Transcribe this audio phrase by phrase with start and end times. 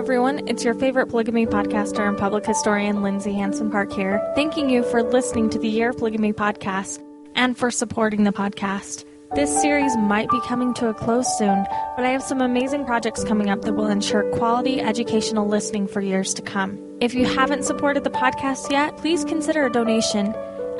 [0.00, 0.48] everyone.
[0.48, 5.02] It's your favorite polygamy podcaster and public historian, Lindsay Hanson Park here, thanking you for
[5.02, 7.04] listening to the Year of Polygamy podcast
[7.34, 9.04] and for supporting the podcast.
[9.34, 11.66] This series might be coming to a close soon,
[11.96, 16.00] but I have some amazing projects coming up that will ensure quality educational listening for
[16.00, 16.78] years to come.
[17.02, 20.28] If you haven't supported the podcast yet, please consider a donation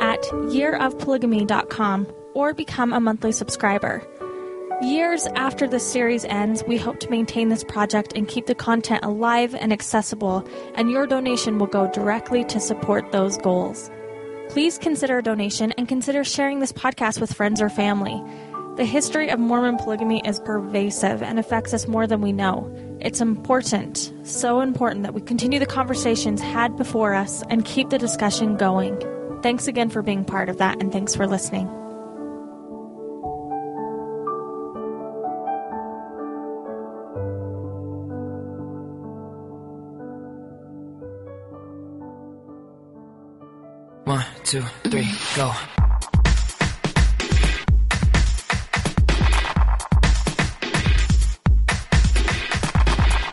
[0.00, 4.02] at yearofpolygamy.com or become a monthly subscriber.
[4.83, 9.05] Years after the series ends, we hope to maintain this project and keep the content
[9.05, 10.43] alive and accessible,
[10.75, 13.91] and your donation will go directly to support those goals.
[14.48, 18.23] Please consider a donation and consider sharing this podcast with friends or family.
[18.77, 22.75] The history of Mormon polygamy is pervasive and affects us more than we know.
[23.01, 27.98] It's important, so important, that we continue the conversations had before us and keep the
[27.98, 28.98] discussion going.
[29.42, 31.69] Thanks again for being part of that, and thanks for listening.
[44.51, 45.06] Two, three,
[45.37, 45.53] go.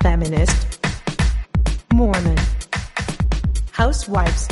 [0.04, 0.80] Feminist,
[1.92, 2.38] Mormon,
[3.72, 4.48] Housewives.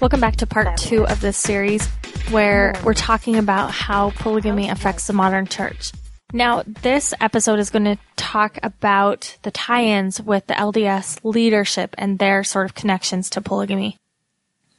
[0.00, 1.84] Welcome back to part two of this series
[2.30, 5.90] where we're talking about how polygamy affects the modern church.
[6.32, 12.20] Now, this episode is going to talk about the tie-ins with the LDS leadership and
[12.20, 13.98] their sort of connections to polygamy.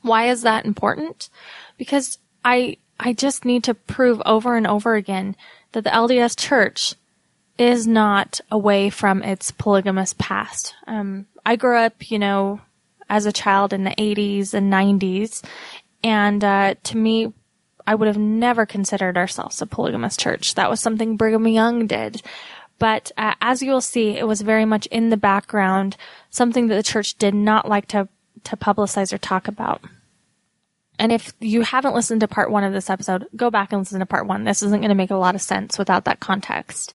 [0.04, 1.30] Why is that important?
[1.78, 5.36] Because I, I just need to prove over and over again
[5.72, 6.94] that the LDS church
[7.58, 10.76] is not away from its polygamous past.
[10.88, 12.62] Um, I grew up, you know,
[13.10, 15.44] as a child in the 80s and 90s,
[16.04, 17.34] and uh, to me,
[17.86, 20.56] I would have never considered ourselves a polygamous church.
[20.56, 22.22] That was something Brigham Young did.
[22.80, 25.96] But uh, as you will see, it was very much in the background,
[26.30, 28.08] something that the church did not like to
[28.46, 29.82] to publicize or talk about.
[31.00, 34.00] And if you haven't listened to part one of this episode, go back and listen
[34.00, 34.44] to part one.
[34.44, 36.94] This isn't going to make a lot of sense without that context.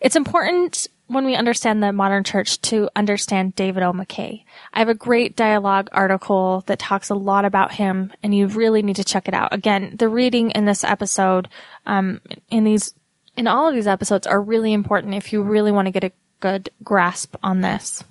[0.00, 3.92] It's important when we understand the modern church to understand David O.
[3.92, 4.44] McKay.
[4.72, 8.82] I have a great dialogue article that talks a lot about him, and you really
[8.82, 9.54] need to check it out.
[9.54, 11.48] Again, the reading in this episode,
[11.86, 12.92] um, in these,
[13.36, 16.12] in all of these episodes are really important if you really want to get a
[16.40, 18.04] good grasp on this.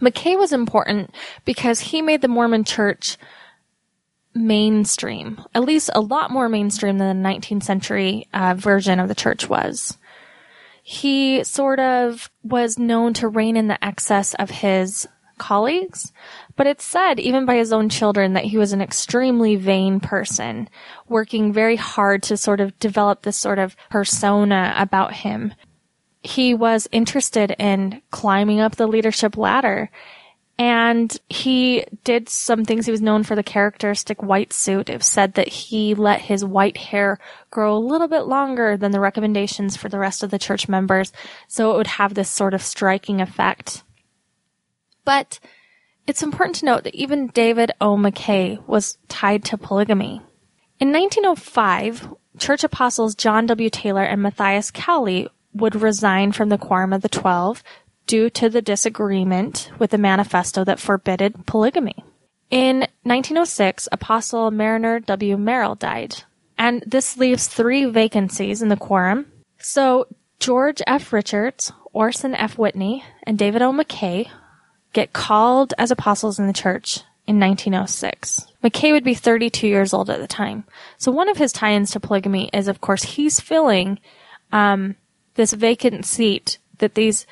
[0.00, 3.16] McKay was important because he made the Mormon church
[4.34, 9.14] mainstream, at least a lot more mainstream than the 19th century uh, version of the
[9.14, 9.96] church was
[10.86, 16.12] he sort of was known to rein in the excess of his colleagues,
[16.56, 20.68] but it's said even by his own children that he was an extremely vain person,
[21.08, 25.54] working very hard to sort of develop this sort of persona about him.
[26.24, 29.90] He was interested in climbing up the leadership ladder
[30.58, 32.86] and he did some things.
[32.86, 34.88] He was known for the characteristic white suit.
[34.88, 37.18] It said that he let his white hair
[37.50, 41.12] grow a little bit longer than the recommendations for the rest of the church members,
[41.48, 43.82] so it would have this sort of striking effect.
[45.04, 45.40] But
[46.06, 47.96] it's important to note that even David O.
[47.96, 50.22] McKay was tied to polygamy.
[50.78, 53.70] In 1905, church apostles John W.
[53.70, 57.62] Taylor and Matthias Cowley would resign from the Quorum of the Twelve
[58.06, 62.04] due to the disagreement with the manifesto that forbidded polygamy.
[62.50, 65.36] In 1906, Apostle Marriner W.
[65.36, 66.22] Merrill died,
[66.58, 69.26] and this leaves three vacancies in the quorum.
[69.58, 70.06] So
[70.38, 71.12] George F.
[71.12, 72.58] Richards, Orson F.
[72.58, 73.72] Whitney, and David O.
[73.72, 74.28] McKay
[74.92, 78.46] get called as apostles in the church in 1906.
[78.62, 80.64] McKay would be 32 years old at the time.
[80.98, 83.98] So one of his tie-ins to polygamy is, of course, he's filling
[84.52, 84.96] um,
[85.34, 87.26] this vacant seat that these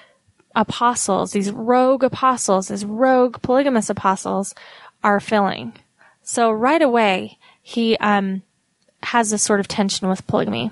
[0.55, 4.55] apostles, these rogue apostles, these rogue polygamous apostles
[5.03, 5.73] are filling.
[6.23, 8.43] So right away, he um,
[9.03, 10.71] has this sort of tension with polygamy.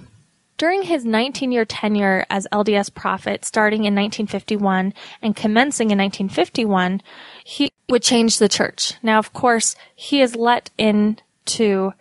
[0.56, 4.92] During his 19 year tenure as LDS prophet, starting in 1951
[5.22, 7.00] and commencing in 1951,
[7.44, 8.94] he would change the church.
[9.02, 11.94] Now, of course, he is let in to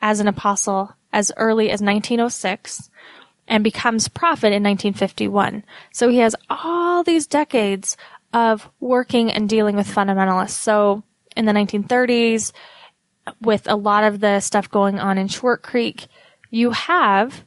[0.00, 2.90] as an apostle as early as 1906
[3.48, 5.64] and becomes prophet in 1951.
[5.92, 7.96] So he has all these decades
[8.32, 10.50] of working and dealing with fundamentalists.
[10.50, 11.02] So
[11.36, 12.52] in the 1930s,
[13.40, 16.06] with a lot of the stuff going on in Short Creek,
[16.50, 17.44] you have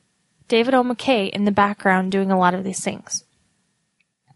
[0.47, 0.83] David O.
[0.83, 3.23] McKay in the background doing a lot of these things.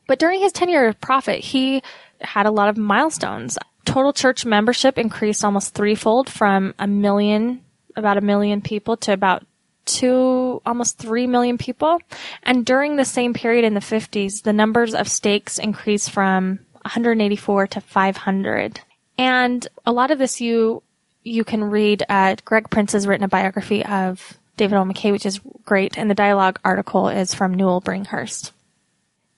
[0.08, 1.82] But during his tenure as prophet, he
[2.22, 3.58] had a lot of milestones.
[3.86, 7.64] Total church membership increased almost threefold from a million,
[7.96, 9.46] about a million people to about
[9.86, 12.00] two, almost three million people.
[12.44, 17.68] And during the same period in the 50s, the numbers of stakes increased from 184
[17.68, 18.80] to 500.
[19.18, 20.84] And a lot of this you,
[21.24, 24.84] you can read, uh, Greg Prince has written a biography of David O.
[24.84, 25.98] McKay, which is great.
[25.98, 28.52] And the dialogue article is from Newell Bringhurst.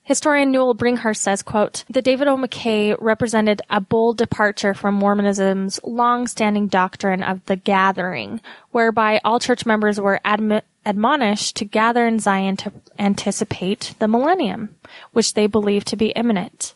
[0.06, 2.36] Historian Newell Bringhurst says, quote, The David O.
[2.36, 9.66] McKay represented a bold departure from Mormonism's long-standing doctrine of the gathering, whereby all church
[9.66, 14.76] members were admi- admonished to gather in Zion to anticipate the millennium,
[15.10, 16.74] which they believed to be imminent.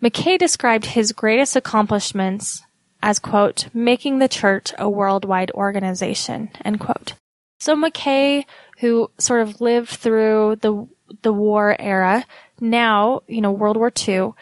[0.00, 2.62] McKay described his greatest accomplishments
[3.02, 7.14] as, quote, making the church a worldwide organization, end quote.
[7.58, 8.44] So McKay,
[8.78, 10.86] who sort of lived through the
[11.22, 12.24] the war era,
[12.60, 14.32] now, you know, World War II,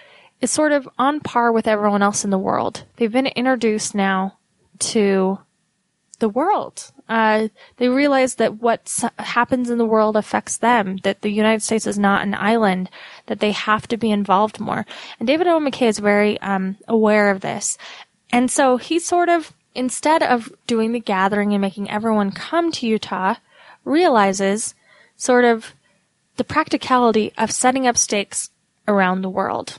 [0.40, 2.84] is sort of on par with everyone else in the world.
[2.96, 4.38] They've been introduced now
[4.80, 5.38] to
[6.18, 6.90] the world.
[7.08, 11.86] Uh, they realize that what happens in the world affects them, that the United States
[11.86, 12.88] is not an island,
[13.26, 14.86] that they have to be involved more.
[15.18, 15.58] And David O.
[15.60, 17.76] McKay is very um, aware of this.
[18.30, 22.86] And so he sort of, instead of doing the gathering and making everyone come to
[22.86, 23.34] Utah,
[23.84, 24.74] realizes
[25.16, 25.74] sort of
[26.36, 28.50] the practicality of setting up stakes
[28.88, 29.78] around the world.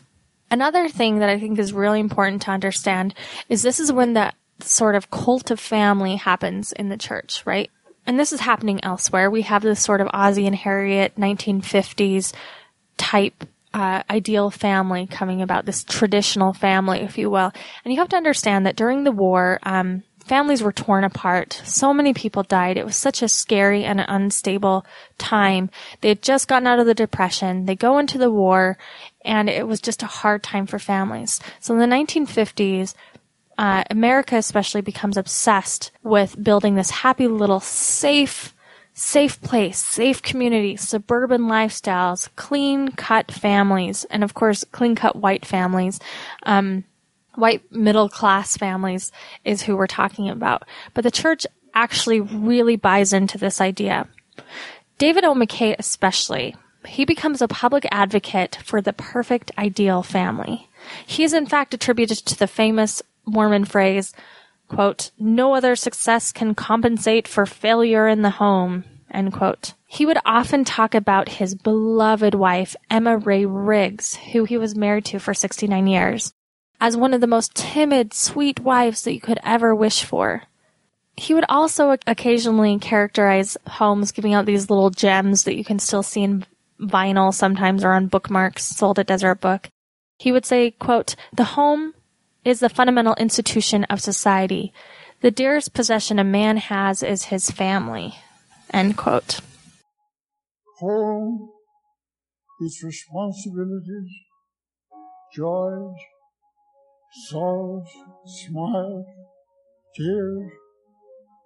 [0.51, 3.15] Another thing that I think is really important to understand
[3.49, 7.71] is this is when the sort of cult of family happens in the church, right?
[8.05, 9.31] And this is happening elsewhere.
[9.31, 12.33] We have this sort of Ozzie and Harriet 1950s
[12.97, 17.51] type uh, ideal family coming about, this traditional family, if you will.
[17.83, 21.61] And you have to understand that during the war, um, families were torn apart.
[21.65, 22.77] So many people died.
[22.77, 24.85] It was such a scary and unstable
[25.17, 25.69] time.
[26.01, 27.65] They had just gotten out of the depression.
[27.65, 28.77] They go into the war
[29.23, 31.39] and it was just a hard time for families.
[31.59, 32.93] So in the 1950s,
[33.57, 38.53] uh, America especially becomes obsessed with building this happy little safe,
[38.93, 45.45] safe place, safe community, suburban lifestyles, clean cut families, and of course, clean cut white
[45.45, 45.99] families.
[46.43, 46.85] Um,
[47.35, 49.11] white middle class families
[49.43, 50.63] is who we're talking about.
[50.93, 54.07] But the church actually really buys into this idea.
[54.97, 55.33] David O.
[55.33, 60.69] McKay especially, he becomes a public advocate for the perfect ideal family.
[61.05, 64.13] He is in fact attributed to the famous Mormon phrase,
[64.67, 69.73] quote, no other success can compensate for failure in the home, end quote.
[69.87, 75.05] He would often talk about his beloved wife, Emma Ray Riggs, who he was married
[75.05, 76.33] to for 69 years
[76.83, 80.43] as one of the most timid, sweet wives that you could ever wish for.
[81.15, 86.03] He would also occasionally characterize homes, giving out these little gems that you can still
[86.03, 86.45] see in
[86.81, 89.69] vinyl sometimes or on bookmarks sold at Deseret Book.
[90.17, 91.93] He would say, quote, the home
[92.43, 94.73] is the fundamental institution of society.
[95.21, 98.15] The dearest possession a man has is his family.
[98.71, 99.39] End quote.
[100.79, 101.49] Home,
[102.59, 104.11] its responsibilities,
[105.33, 105.95] joys,
[107.29, 107.87] sorrows,
[108.25, 109.05] smiles,
[109.95, 110.51] tears,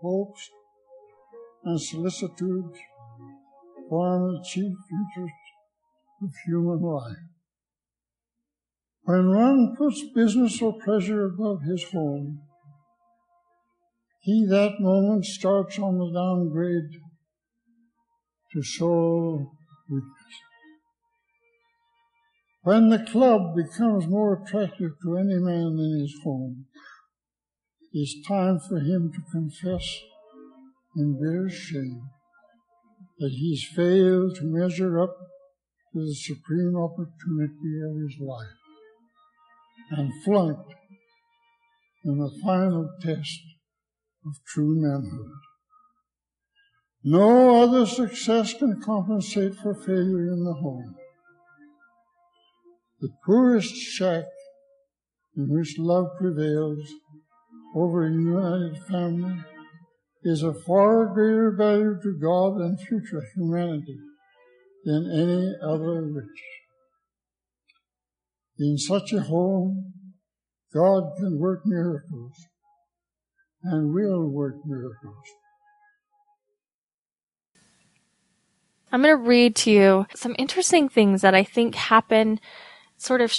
[0.02, 0.50] hopes,
[1.64, 2.80] and solicitudes
[3.90, 5.36] form the chief interest
[6.24, 7.18] of human life.
[9.04, 12.42] When one puts business or pleasure above his home,
[14.20, 17.00] he that moment starts on the downgrade
[18.52, 19.52] to soul
[19.90, 20.47] weakness.
[22.68, 26.66] When the club becomes more attractive to any man than his home,
[27.94, 30.02] it's time for him to confess
[30.98, 32.02] in bitter shame
[33.20, 35.16] that he's failed to measure up
[35.94, 38.60] to the supreme opportunity of his life
[39.92, 40.74] and flunked
[42.04, 43.40] in the final test
[44.26, 45.32] of true manhood.
[47.06, 50.98] No other success can compensate for failure in the home.
[53.00, 54.26] The poorest shack
[55.36, 56.80] in which love prevails
[57.76, 59.44] over a united family
[60.24, 63.98] is of far greater value to God and future humanity
[64.84, 66.42] than any other rich.
[68.58, 69.94] In such a home,
[70.74, 72.34] God can work miracles
[73.64, 75.24] and will work miracles.
[78.92, 82.40] I'm going to read to you some interesting things that I think happen
[82.98, 83.34] sort of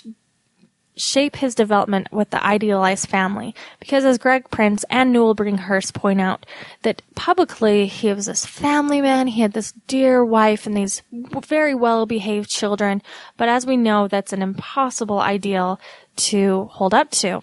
[0.98, 3.54] shape his development with the idealized family.
[3.80, 6.44] Because as Greg Prince and Newell Bringhurst point out,
[6.82, 11.02] that publicly he was this family man, he had this dear wife and these
[11.46, 13.02] very well behaved children,
[13.36, 15.80] but as we know, that's an impossible ideal
[16.16, 17.40] to hold up to.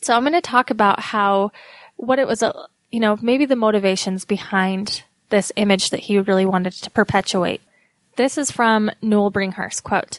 [0.00, 1.52] So I'm going to talk about how,
[1.96, 6.46] what it was, uh, you know, maybe the motivations behind this image that he really
[6.46, 7.60] wanted to perpetuate.
[8.16, 10.18] This is from Newell Bringhurst, quote,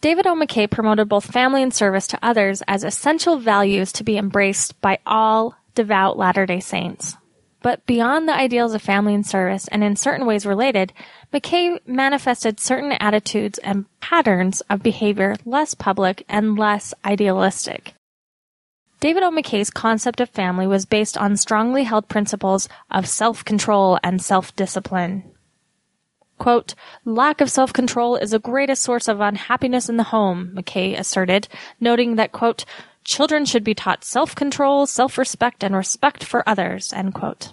[0.00, 0.34] David O.
[0.36, 5.00] McKay promoted both family and service to others as essential values to be embraced by
[5.04, 7.16] all devout Latter-day Saints.
[7.62, 10.92] But beyond the ideals of family and service, and in certain ways related,
[11.32, 17.94] McKay manifested certain attitudes and patterns of behavior less public and less idealistic.
[19.00, 19.32] David O.
[19.32, 25.24] McKay's concept of family was based on strongly held principles of self-control and self-discipline.
[26.38, 31.48] Quote, lack of self-control is the greatest source of unhappiness in the home, McKay asserted,
[31.80, 32.64] noting that, quote,
[33.04, 37.52] children should be taught self-control, self-respect, and respect for others, end quote.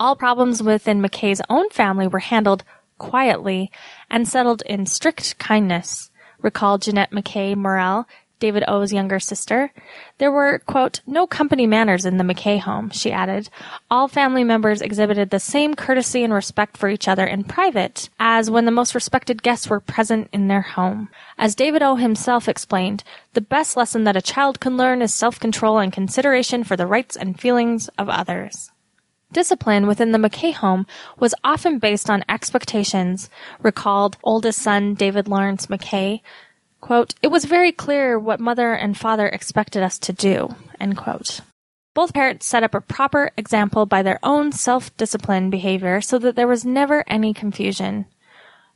[0.00, 2.64] All problems within McKay's own family were handled
[2.98, 3.70] quietly
[4.10, 6.10] and settled in strict kindness,
[6.40, 8.06] recalled Jeanette McKay Morrell,
[8.38, 9.72] David O.'s younger sister.
[10.18, 13.48] There were, quote, no company manners in the McKay home, she added.
[13.90, 18.50] All family members exhibited the same courtesy and respect for each other in private as
[18.50, 21.08] when the most respected guests were present in their home.
[21.36, 21.96] As David O.
[21.96, 26.76] himself explained, the best lesson that a child can learn is self-control and consideration for
[26.76, 28.70] the rights and feelings of others.
[29.30, 30.86] Discipline within the McKay home
[31.18, 33.28] was often based on expectations,
[33.60, 36.22] recalled oldest son David Lawrence McKay.
[36.80, 41.40] Quote, it was very clear what mother and father expected us to do, end quote.
[41.94, 46.46] Both parents set up a proper example by their own self-discipline behavior so that there
[46.46, 48.06] was never any confusion.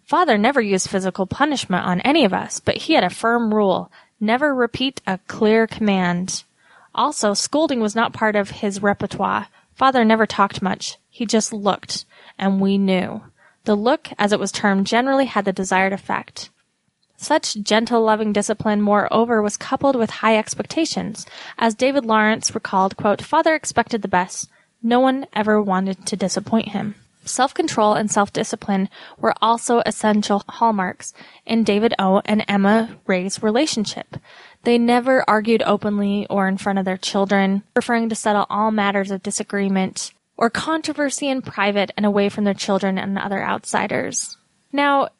[0.04, 3.92] Father never used physical punishment on any of us, but he had a firm rule,
[4.18, 6.42] never repeat a clear command.
[6.94, 9.47] Also, scolding was not part of his repertoire.
[9.75, 10.99] Father never talked much.
[11.09, 12.04] He just looked,
[12.38, 13.23] and we knew.
[13.64, 16.50] The look, as it was termed, generally had the desired effect.
[17.22, 21.24] Such gentle, loving discipline, moreover, was coupled with high expectations.
[21.56, 24.50] As David Lawrence recalled, quote, Father expected the best.
[24.82, 26.96] No one ever wanted to disappoint him.
[27.24, 28.88] Self-control and self-discipline
[29.18, 31.14] were also essential hallmarks
[31.46, 32.22] in David O.
[32.24, 34.16] and Emma Ray's relationship.
[34.64, 39.12] They never argued openly or in front of their children, preferring to settle all matters
[39.12, 44.36] of disagreement or controversy in private and away from their children and other outsiders.
[44.72, 45.10] Now,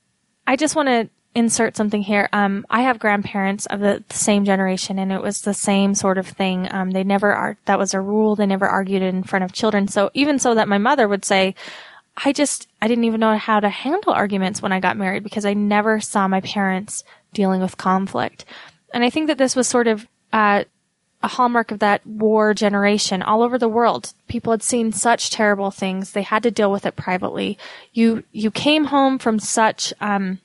[0.49, 2.29] I just want to insert something here.
[2.33, 6.19] Um, I have grandparents of the, the, same generation, and it was the same sort
[6.19, 6.69] of thing.
[6.71, 8.37] Um, they never ar- that was a rule.
[8.37, 9.89] They never argued in front of children.
[9.89, 11.55] So even so, that my mother would say,
[12.17, 15.47] "I just I didn't even know how to handle arguments when I got married because
[15.47, 18.45] I never saw my parents dealing with conflict."
[18.93, 20.65] And I think that this was sort of uh,
[21.23, 24.13] a hallmark of that war generation all over the world.
[24.29, 27.57] People had seen such terrible things; they had to deal with it privately.
[27.95, 30.39] You you came home from such um,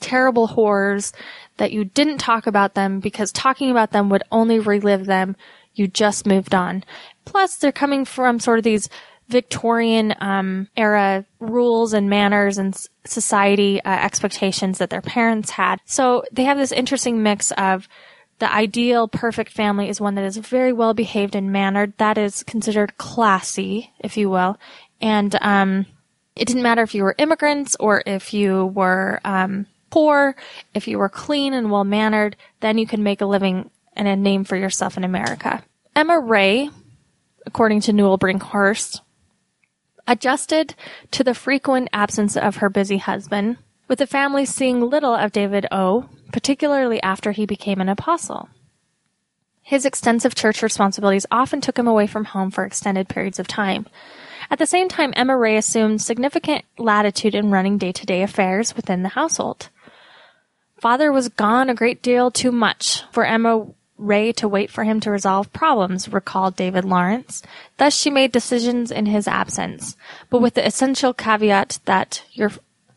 [0.00, 1.12] terrible horrors
[1.56, 5.36] that you didn't talk about them because talking about them would only relive them.
[5.74, 6.84] You just moved on.
[7.24, 8.88] Plus, they're coming from sort of these
[9.28, 15.80] Victorian um, era rules and manners and society uh, expectations that their parents had.
[15.84, 17.88] So they have this interesting mix of
[18.40, 21.92] the ideal perfect family is one that is very well behaved and mannered.
[21.98, 24.58] That is considered classy, if you will.
[25.00, 25.86] And um,
[26.34, 30.36] it didn't matter if you were immigrants or if you were um, poor,
[30.74, 34.16] if you were clean and well mannered, then you could make a living and a
[34.16, 35.62] name for yourself in America.
[35.94, 36.70] Emma Ray,
[37.44, 39.00] according to Newell Bringhurst,
[40.06, 40.74] adjusted
[41.10, 45.66] to the frequent absence of her busy husband, with the family seeing little of David
[45.70, 48.48] O., particularly after he became an apostle.
[49.62, 53.86] His extensive church responsibilities often took him away from home for extended periods of time.
[54.50, 59.10] At the same time, Emma Ray assumed significant latitude in running day-to-day affairs within the
[59.10, 59.68] household.
[60.80, 63.66] Father was gone a great deal too much for Emma
[63.98, 67.42] Ray to wait for him to resolve problems, recalled David Lawrence.
[67.76, 69.94] Thus she made decisions in his absence,
[70.30, 72.50] but with the essential caveat that your,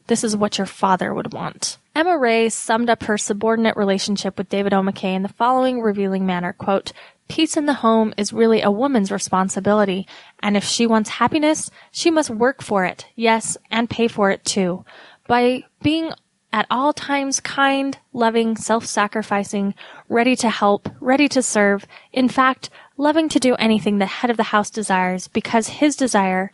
[0.08, 1.78] this is what your father would want.
[1.94, 4.82] Emma Ray summed up her subordinate relationship with David O.
[4.82, 6.94] McKay in the following revealing manner, quote,
[7.28, 10.08] Peace in the home is really a woman's responsibility,
[10.42, 14.46] and if she wants happiness, she must work for it, yes, and pay for it
[14.46, 14.86] too.
[15.28, 16.12] By being
[16.54, 19.74] at all times kind, loving, self-sacrificing,
[20.08, 24.38] ready to help, ready to serve, in fact, loving to do anything the head of
[24.38, 26.52] the house desires because his desire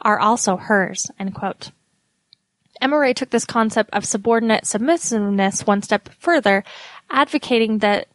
[0.00, 1.72] are also hers, end quote.
[2.80, 6.62] Emma Ray took this concept of subordinate submissiveness one step further,
[7.10, 8.06] advocating that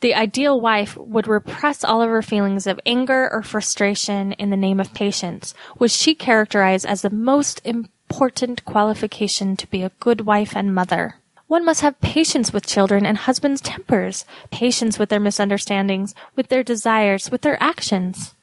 [0.00, 4.56] the ideal wife would repress all of her feelings of anger or frustration in the
[4.56, 9.90] name of patience, which she characterized as the most important important qualification to be a
[9.98, 11.16] good wife and mother.
[11.48, 16.62] One must have patience with children and husbands' tempers, patience with their misunderstandings, with their
[16.62, 18.36] desires, with their actions.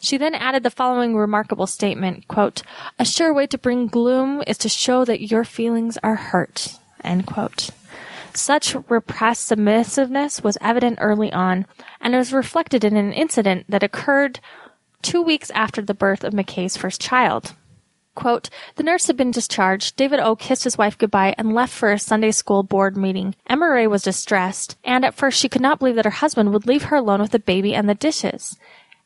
[0.00, 2.62] She then added the following remarkable statement, quote,
[2.98, 6.78] A sure way to bring gloom is to show that your feelings are hurt.
[8.34, 11.66] Such repressed submissiveness was evident early on,
[12.00, 14.40] and was reflected in an incident that occurred
[15.00, 17.54] two weeks after the birth of McKay's first child.
[18.14, 19.96] Quote, the nurse had been discharged.
[19.96, 23.34] David O kissed his wife goodbye and left for a Sunday school board meeting.
[23.46, 26.66] Emma Ray was distressed, and at first she could not believe that her husband would
[26.66, 28.56] leave her alone with the baby and the dishes.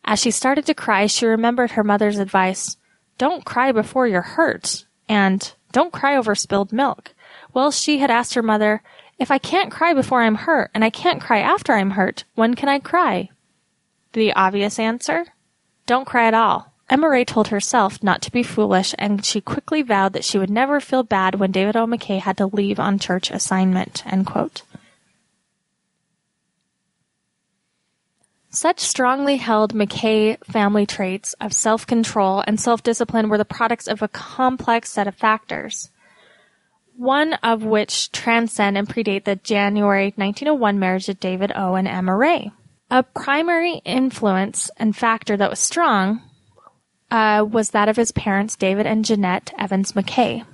[0.05, 2.77] As she started to cry, she remembered her mother's advice,
[3.19, 7.15] don't cry before you're hurt, and don't cry over spilled milk.
[7.55, 8.83] Well, she had asked her mother,
[9.19, 12.55] if I can't cry before I'm hurt, and I can't cry after I'm hurt, when
[12.55, 13.31] can I cry?
[14.13, 15.27] The obvious answer?
[15.87, 16.73] Don't cry at all.
[16.89, 20.51] Emma Ray told herself not to be foolish, and she quickly vowed that she would
[20.51, 21.85] never feel bad when David O.
[21.85, 24.05] McKay had to leave on church assignment.
[28.51, 33.89] Such strongly held McKay family traits of self control and self discipline were the products
[33.89, 35.91] of a complex set of factors,
[36.97, 41.75] one of which transcend and predate the January 1901 marriage of David O.
[41.75, 42.53] and Emma Ray.
[42.93, 46.23] A primary influence and factor that was strong
[47.11, 50.45] uh, was that of his parents, David and Jeanette Evans McKay.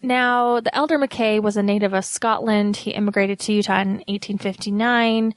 [0.00, 2.76] Now, the elder McKay was a native of Scotland.
[2.76, 5.34] He immigrated to Utah in 1859,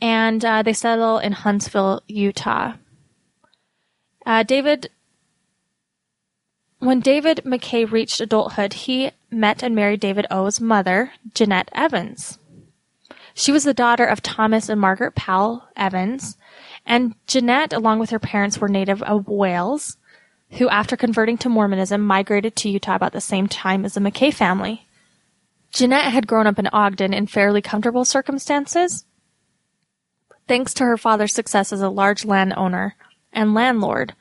[0.00, 2.74] and uh, they settled in Huntsville, Utah.
[4.24, 4.90] Uh, David,
[6.78, 12.38] when David McKay reached adulthood, he met and married David O.'s mother, Jeanette Evans.
[13.34, 16.36] She was the daughter of Thomas and Margaret Powell Evans,
[16.86, 19.96] and Jeanette, along with her parents, were native of Wales,
[20.52, 24.32] who, after converting to Mormonism, migrated to Utah about the same time as the McKay
[24.32, 24.86] family.
[25.72, 29.04] Jeanette had grown up in Ogden in fairly comfortable circumstances,
[30.48, 32.96] thanks to her father's success as a large landowner
[33.32, 34.14] and landlord.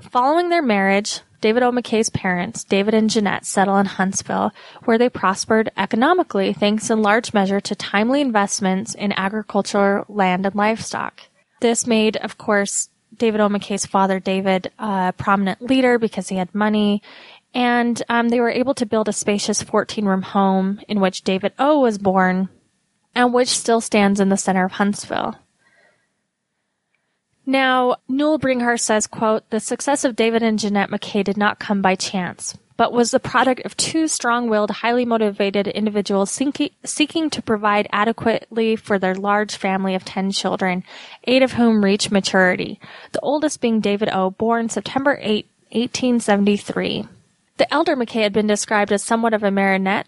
[0.00, 1.70] Following their marriage, David O.
[1.70, 4.52] McKay's parents, David and Jeanette, settle in Huntsville,
[4.84, 10.54] where they prospered economically thanks in large measure to timely investments in agricultural land and
[10.54, 11.22] livestock.
[11.60, 13.48] This made, of course, David O.
[13.48, 17.02] McKay's father, David, a prominent leader because he had money.
[17.52, 21.52] And um, they were able to build a spacious 14 room home in which David
[21.58, 21.80] O.
[21.80, 22.48] was born
[23.14, 25.36] and which still stands in the center of Huntsville.
[27.44, 31.82] Now, Newell Bringhurst says, quote, the success of David and Jeanette McKay did not come
[31.82, 37.86] by chance but was the product of two strong-willed, highly motivated individuals seeking, to provide
[37.92, 40.82] adequately for their large family of 10 children,
[41.24, 42.80] eight of whom reached maturity,
[43.12, 47.06] the oldest being David O., born September 8, 1873.
[47.58, 50.06] The elder McKay had been described as somewhat of a marionette,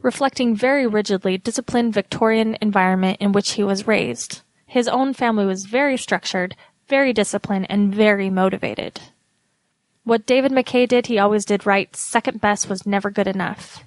[0.00, 4.40] reflecting very rigidly disciplined Victorian environment in which he was raised.
[4.64, 6.56] His own family was very structured,
[6.88, 8.98] very disciplined, and very motivated.
[10.04, 11.94] What David McKay did, he always did right.
[11.96, 13.84] Second best was never good enough.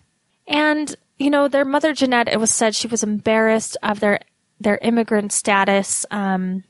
[0.47, 4.19] And, you know, their mother, Jeanette, it was said she was embarrassed of their,
[4.59, 6.05] their immigrant status.
[6.09, 6.63] Um,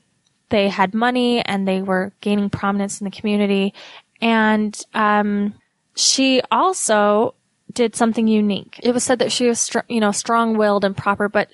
[0.50, 3.74] they had money and they were gaining prominence in the community.
[4.20, 5.54] And, um,
[5.94, 7.34] she also
[7.72, 8.78] did something unique.
[8.82, 11.48] It was said that she was, str- you know, strong-willed and proper, but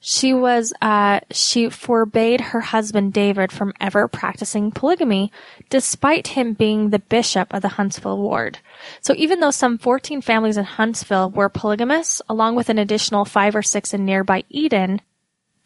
[0.00, 5.30] she was, uh, she forbade her husband David from ever practicing polygamy,
[5.72, 8.58] despite him being the bishop of the Huntsville ward.
[9.00, 13.56] So even though some 14 families in Huntsville were polygamous, along with an additional five
[13.56, 15.00] or six in nearby Eden,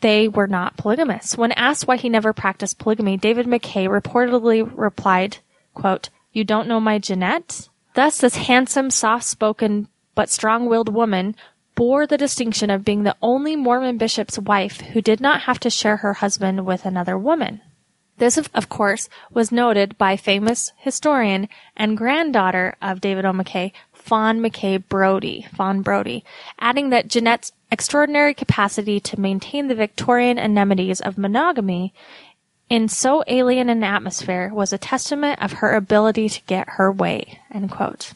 [0.03, 1.37] they were not polygamous.
[1.37, 5.39] When asked why he never practiced polygamy, David McKay reportedly replied,
[5.75, 7.69] quote, you don't know my Jeanette?
[7.95, 11.35] Thus, this handsome, soft-spoken, but strong-willed woman
[11.75, 15.69] bore the distinction of being the only Mormon bishop's wife who did not have to
[15.69, 17.61] share her husband with another woman.
[18.19, 23.33] This, of course, was noted by famous historian and granddaughter of David O.
[23.33, 26.25] McKay, Fawn McKay Brodie, Fawn Brodie,
[26.59, 31.93] adding that Jeanette's extraordinary capacity to maintain the Victorian anemones of monogamy
[32.69, 37.41] in so alien an atmosphere was a testament of her ability to get her way.
[37.53, 38.13] End quote.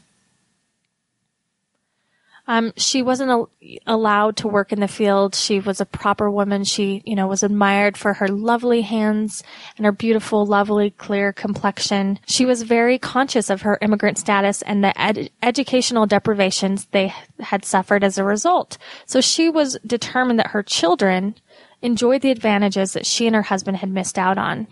[2.51, 3.49] Um, she wasn't al-
[3.87, 5.37] allowed to work in the field.
[5.37, 6.65] She was a proper woman.
[6.65, 9.45] She, you know, was admired for her lovely hands
[9.77, 12.19] and her beautiful, lovely, clear complexion.
[12.27, 17.65] She was very conscious of her immigrant status and the ed- educational deprivations they had
[17.65, 18.79] suffered as a result.
[19.07, 21.37] So she was determined that her children
[21.83, 24.67] enjoyed the advantages that she and her husband had missed out on.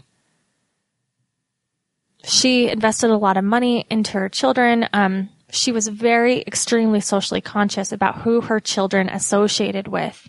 [2.24, 4.88] She invested a lot of money into her children.
[4.92, 10.28] Um, she was very extremely socially conscious about who her children associated with.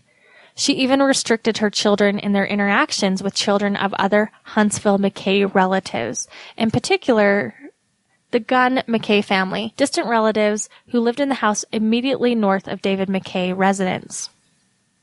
[0.55, 6.27] She even restricted her children in their interactions with children of other Huntsville McKay relatives.
[6.57, 7.55] In particular,
[8.31, 13.07] the Gunn McKay family, distant relatives who lived in the house immediately north of David
[13.07, 14.29] McKay residence.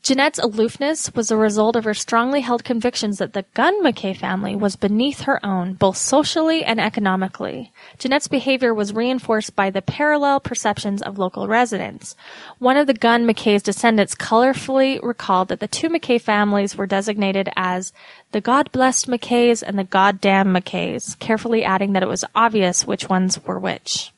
[0.06, 4.54] Jeanette's aloofness was a result of her strongly held convictions that the Gunn McKay family
[4.54, 7.72] was beneath her own, both socially and economically.
[7.98, 12.14] Jeanette's behavior was reinforced by the parallel perceptions of local residents.
[12.60, 17.48] One of the Gunn McKay's descendants colorfully recalled that the two McKay families were designated
[17.56, 17.92] as
[18.30, 23.08] the God blessed McKays and the goddamn McKays, carefully adding that it was obvious which
[23.08, 24.12] ones were which.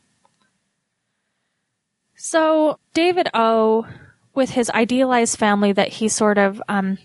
[2.14, 3.86] So, David O
[4.38, 6.96] with his idealized family that he sort of um,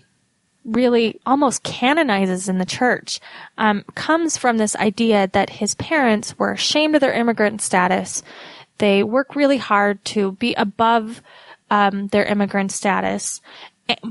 [0.64, 3.18] really almost canonizes in the church
[3.58, 8.22] um, comes from this idea that his parents were ashamed of their immigrant status.
[8.78, 11.22] They work really hard to be above
[11.70, 13.40] um, their immigrant status,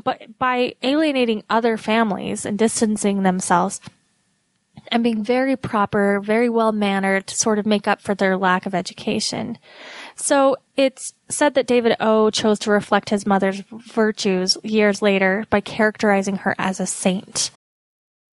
[0.04, 3.80] but by alienating other families and distancing themselves
[4.90, 8.66] and being very proper, very well mannered to sort of make up for their lack
[8.66, 9.58] of education.
[10.16, 15.62] So it's said that David O chose to reflect his mother's virtues years later by
[15.62, 17.52] characterizing her as a saint.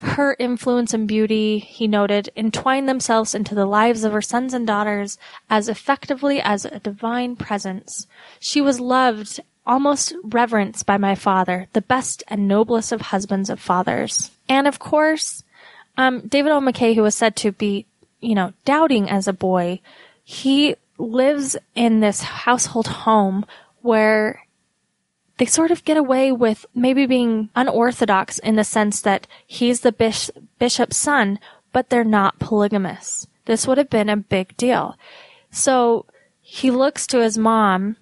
[0.01, 4.65] Her influence and beauty, he noted, entwined themselves into the lives of her sons and
[4.67, 5.19] daughters
[5.51, 8.07] as effectively as a divine presence.
[8.39, 13.59] She was loved, almost reverenced by my father, the best and noblest of husbands of
[13.59, 14.31] fathers.
[14.49, 15.43] And of course,
[15.97, 16.61] um, David O.
[16.61, 17.85] McKay, who was said to be,
[18.21, 19.81] you know, doubting as a boy,
[20.23, 23.47] he lives in this household home
[23.81, 24.43] where
[25.39, 29.93] they sort of get away with maybe being unorthodox in the sense that he's the
[29.93, 31.39] bish- bishop's son,
[31.73, 33.27] but they're not polygamous.
[33.45, 34.97] This would have been a big deal.
[35.51, 36.07] So
[36.41, 37.97] he looks to his mom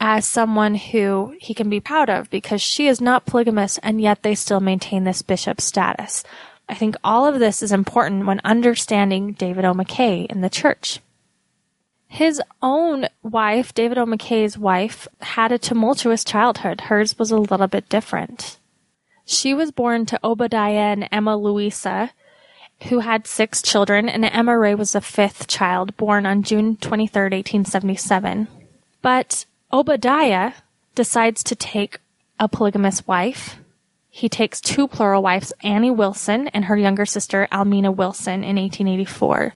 [0.00, 4.22] as someone who he can be proud of because she is not polygamous and yet
[4.22, 6.24] they still maintain this bishop status.
[6.68, 9.74] I think all of this is important when understanding David O.
[9.74, 11.00] McKay in the church.
[12.12, 14.04] His own wife, David O.
[14.04, 16.82] McKay's wife, had a tumultuous childhood.
[16.82, 18.58] Hers was a little bit different.
[19.24, 22.10] She was born to Obadiah and Emma Louisa,
[22.88, 27.22] who had six children, and Emma Ray was the fifth child, born on June 23,
[27.22, 28.48] 1877.
[29.02, 30.54] But Obadiah
[30.96, 32.00] decides to take
[32.40, 33.56] a polygamous wife.
[34.08, 39.54] He takes two plural wives, Annie Wilson and her younger sister, Almina Wilson, in 1884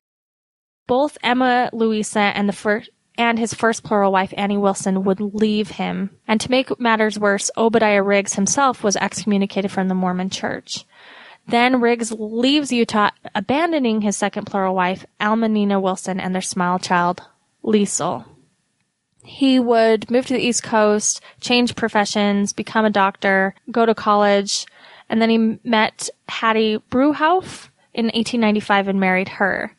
[0.87, 5.70] both Emma Louisa and the first and his first plural wife, Annie Wilson, would leave
[5.70, 6.11] him.
[6.27, 10.85] And to make matters worse, Obadiah Riggs himself was excommunicated from the Mormon church.
[11.47, 16.79] Then Riggs leaves Utah, abandoning his second plural wife, Alma Nina Wilson, and their small
[16.79, 17.23] child,
[17.62, 18.25] Liesel.
[19.23, 24.66] He would move to the East Coast, change professions, become a doctor, go to college,
[25.09, 29.73] and then he met Hattie Brewhoff in 1895 and married her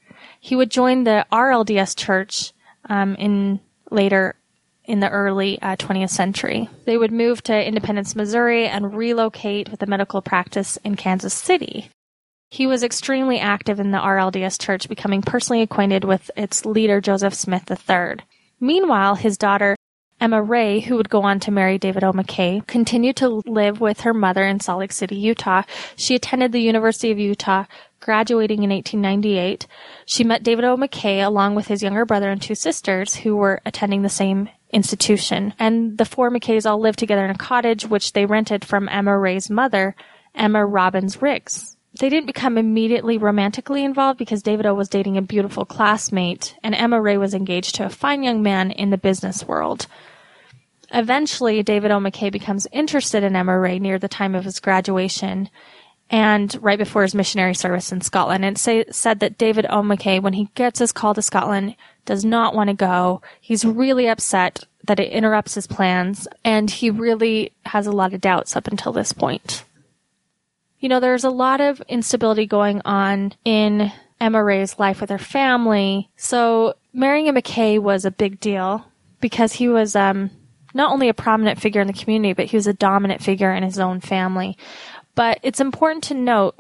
[0.46, 2.54] he would join the RLDS church
[2.88, 4.36] um, in later
[4.84, 6.70] in the early uh, 20th century.
[6.86, 11.90] They would move to Independence, Missouri and relocate with a medical practice in Kansas City.
[12.52, 17.34] He was extremely active in the RLDS church, becoming personally acquainted with its leader, Joseph
[17.34, 18.18] Smith III.
[18.60, 19.76] Meanwhile, his daughter,
[20.26, 22.12] Emma Ray, who would go on to marry David O.
[22.12, 25.62] McKay, continued to live with her mother in Salt Lake City, Utah.
[25.96, 27.66] She attended the University of Utah,
[28.00, 29.68] graduating in 1898.
[30.08, 30.78] She met David O.
[30.78, 35.54] McKay along with his younger brother and two sisters who were attending the same institution.
[35.60, 39.16] And the four McKays all lived together in a cottage which they rented from Emma
[39.16, 39.96] Ray's mother,
[40.34, 41.78] Emma Robbins Riggs.
[42.00, 46.74] They didn't become immediately romantically involved because David O was dating a beautiful classmate and
[46.74, 49.86] Emma Ray was engaged to a fine young man in the business world.
[50.92, 52.00] Eventually, David O.
[52.00, 55.50] McKay becomes interested in Emma Ray near the time of his graduation
[56.10, 58.46] and right before his missionary service in Scotland.
[58.46, 59.82] And said that David O.
[59.82, 63.22] McKay, when he gets his call to Scotland, does not want to go.
[63.42, 68.22] He's really upset that it interrupts his plans, and he really has a lot of
[68.22, 69.66] doubts up until this point.
[70.80, 75.18] You know, there's a lot of instability going on in Emma Ray's life with her
[75.18, 76.12] family.
[76.16, 78.86] So marrying a McKay was a big deal
[79.20, 80.30] because he was um,
[80.76, 83.64] not only a prominent figure in the community, but he was a dominant figure in
[83.64, 84.58] his own family.
[85.16, 86.60] But it's important to note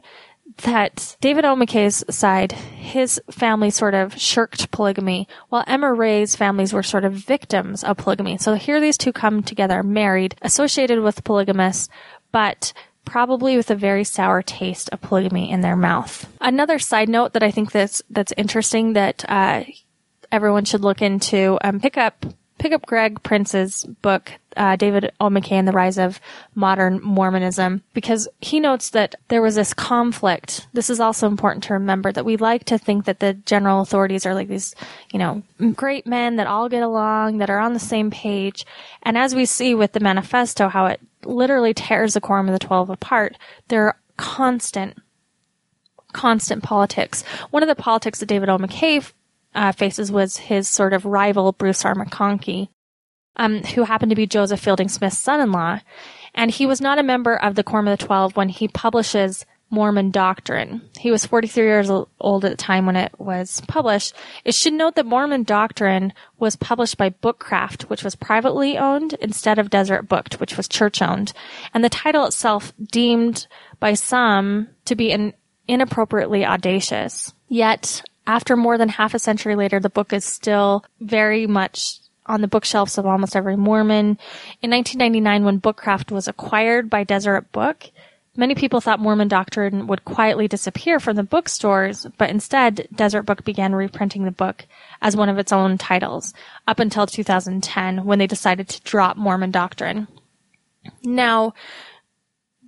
[0.63, 1.55] that David O.
[1.55, 7.13] McKay's side, his family sort of shirked polygamy, while Emma Ray's families were sort of
[7.13, 8.37] victims of polygamy.
[8.37, 11.89] So here these two come together, married, associated with polygamists,
[12.31, 12.71] but
[13.03, 16.27] probably with a very sour taste of polygamy in their mouth.
[16.39, 19.63] Another side note that I think that's that's interesting that uh,
[20.31, 22.25] everyone should look into um, pick up
[22.65, 25.29] pick up Greg Prince's book, uh, David O.
[25.29, 26.19] McKay and the Rise of
[26.55, 30.67] Modern Mormonism, because he notes that there was this conflict.
[30.73, 34.25] This is also important to remember that we like to think that the general authorities
[34.25, 34.73] are like these,
[35.13, 35.43] you know,
[35.75, 38.65] great men that all get along, that are on the same page.
[39.03, 42.65] And as we see with the manifesto, how it literally tears the quorum of the
[42.65, 44.97] 12 apart, there are constant
[46.13, 47.23] constant politics.
[47.51, 48.57] One of the politics that David O.
[48.57, 49.11] McKay
[49.55, 51.95] uh, faces was his sort of rival, Bruce R.
[51.95, 52.69] McConkie,
[53.37, 55.79] um, who happened to be Joseph Fielding Smith's son-in-law.
[56.33, 59.45] And he was not a member of the Quorum of the Twelve when he publishes
[59.69, 60.81] Mormon Doctrine.
[60.99, 64.13] He was 43 years old at the time when it was published.
[64.43, 69.57] It should note that Mormon Doctrine was published by Bookcraft, which was privately owned, instead
[69.57, 71.33] of Deseret Booked, which was church owned.
[71.73, 73.47] And the title itself deemed
[73.79, 75.33] by some to be an
[75.67, 77.33] inappropriately audacious.
[77.47, 82.41] Yet, after more than half a century later, the book is still very much on
[82.41, 84.17] the bookshelves of almost every Mormon.
[84.61, 87.91] In 1999, when Bookcraft was acquired by Deseret Book,
[88.35, 93.43] many people thought Mormon doctrine would quietly disappear from the bookstores, but instead, Deseret Book
[93.43, 94.65] began reprinting the book
[95.01, 96.33] as one of its own titles
[96.67, 100.07] up until 2010 when they decided to drop Mormon doctrine.
[101.03, 101.53] Now,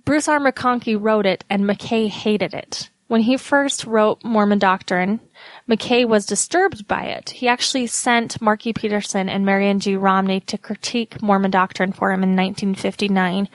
[0.04, 0.38] Bruce R.
[0.38, 2.90] McConkie wrote it and McKay hated it.
[3.08, 5.20] When he first wrote Mormon Doctrine,
[5.68, 7.30] McKay was disturbed by it.
[7.30, 9.96] He actually sent Marky Peterson and Marion G.
[9.96, 13.48] Romney to critique Mormon Doctrine for him in 1959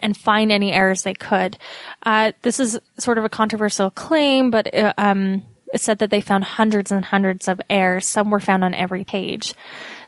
[0.00, 1.58] and find any errors they could.
[2.02, 6.20] Uh, this is sort of a controversial claim, but uh, um, it said that they
[6.20, 8.04] found hundreds and hundreds of errors.
[8.04, 9.54] Some were found on every page.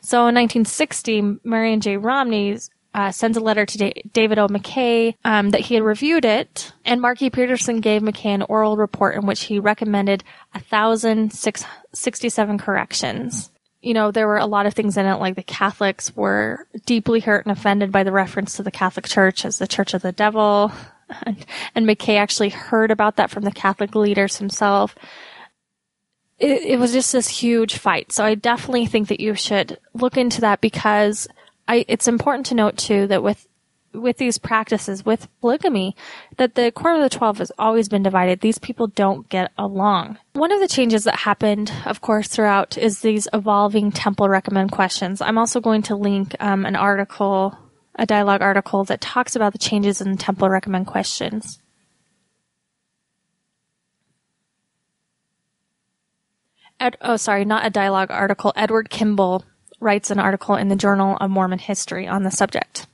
[0.01, 1.97] So in 1960, Marion G.
[1.97, 2.59] Romney
[2.95, 4.49] uh, sends a letter to da- David O.
[4.49, 9.15] McKay um, that he had reviewed it, and Marky Peterson gave McKay an oral report
[9.15, 13.51] in which he recommended 1,067 corrections.
[13.81, 17.21] You know, there were a lot of things in it, like the Catholics were deeply
[17.21, 20.13] hurt and offended by the reference to the Catholic Church as the Church of the
[20.13, 20.73] Devil.
[21.27, 24.95] And, and McKay actually heard about that from the Catholic leaders himself.
[26.39, 28.13] It, it was just this huge fight.
[28.13, 31.27] So I definitely think that you should look into that because
[31.71, 33.47] I, it's important to note too that with
[33.93, 35.95] with these practices, with polygamy,
[36.37, 38.41] that the Quorum of the Twelve has always been divided.
[38.41, 40.19] These people don't get along.
[40.33, 45.21] One of the changes that happened, of course, throughout is these evolving temple recommend questions.
[45.21, 47.57] I'm also going to link um, an article,
[47.95, 51.61] a dialogue article that talks about the changes in temple recommend questions.
[56.81, 58.53] Ed, oh, sorry, not a dialogue article.
[58.57, 59.45] Edward Kimball
[59.81, 62.87] writes an article in the Journal of Mormon History on the subject.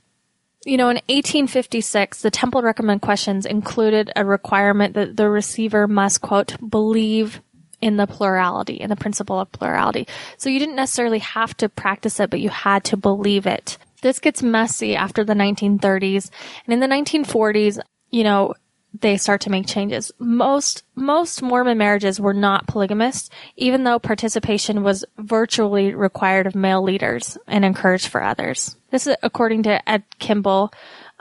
[0.65, 6.21] You know, in 1856, the Temple Recommend Questions included a requirement that the receiver must,
[6.21, 7.41] quote, believe
[7.79, 10.07] in the plurality, in the principle of plurality.
[10.37, 13.77] So you didn't necessarily have to practice it, but you had to believe it.
[14.01, 16.29] This gets messy after the 1930s.
[16.65, 18.53] And in the 1940s, you know,
[19.01, 20.11] they start to make changes.
[20.19, 26.81] Most most Mormon marriages were not polygamous, even though participation was virtually required of male
[26.81, 28.75] leaders and encouraged for others.
[28.91, 30.71] This is according to Ed Kimball.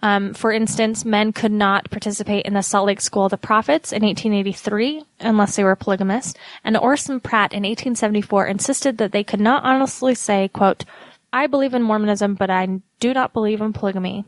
[0.03, 3.93] Um, for instance, men could not participate in the Salt Lake School of the Prophets
[3.93, 6.35] in 1883 unless they were polygamous,
[6.65, 10.85] and Orson Pratt in 1874 insisted that they could not honestly say, quote,
[11.33, 14.25] I believe in Mormonism, but I do not believe in polygamy.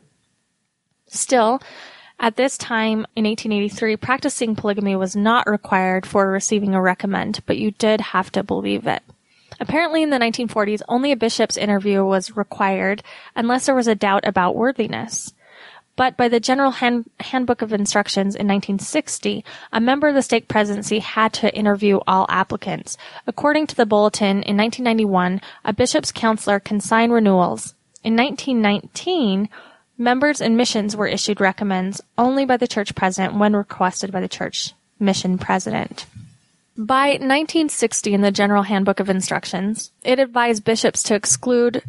[1.06, 1.60] Still,
[2.20, 7.58] at this time, in 1883, practicing polygamy was not required for receiving a recommend, but
[7.58, 9.02] you did have to believe it.
[9.60, 13.02] Apparently in the 1940s, only a bishop's interview was required
[13.34, 15.32] unless there was a doubt about worthiness.
[15.96, 20.46] But by the General Hand- Handbook of Instructions in 1960, a member of the stake
[20.46, 22.96] presidency had to interview all applicants.
[23.26, 27.74] According to the bulletin, in 1991, a bishop's counselor can sign renewals.
[28.04, 29.48] In 1919,
[30.00, 34.28] Members and missions were issued recommends only by the church president when requested by the
[34.28, 36.06] church mission president.
[36.76, 41.82] By 1960 in the General Handbook of Instructions, it advised bishops to exclude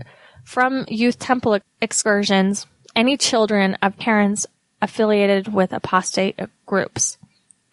[0.44, 4.48] from youth temple excursions any children of parents
[4.82, 7.19] affiliated with apostate groups.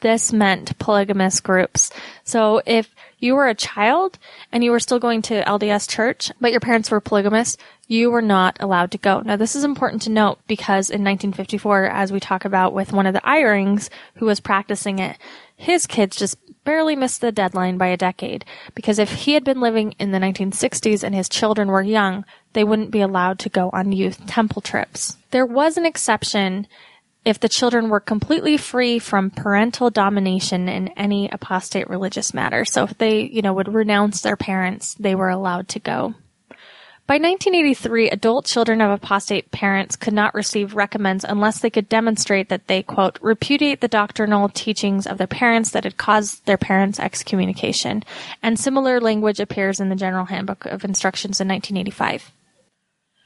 [0.07, 1.91] This meant polygamous groups.
[2.23, 4.21] So if you were a child
[4.53, 7.57] and you were still going to LDS church, but your parents were polygamous,
[7.89, 9.19] you were not allowed to go.
[9.23, 13.07] Now, this is important to note because in 1954, as we talk about with one
[13.07, 15.19] of the Eyerings who was practicing it,
[15.57, 18.45] his kids just barely missed the deadline by a decade
[18.77, 22.63] because if he had been living in the 1960s and his children were young, they
[22.63, 25.17] wouldn't be allowed to go on youth temple trips.
[25.33, 26.69] There was an exception
[27.27, 32.65] if the children were completely free from parental domination in any apostate religious matter.
[32.65, 36.15] So if they, you know, would renounce their parents, they were allowed to go.
[37.09, 42.49] By 1983, adult children of apostate parents could not receive recommends unless they could demonstrate
[42.49, 47.01] that they, quote, repudiate the doctrinal teachings of their parents that had caused their parents'
[47.01, 48.05] excommunication.
[48.41, 52.31] And similar language appears in the General Handbook of Instructions in 1985.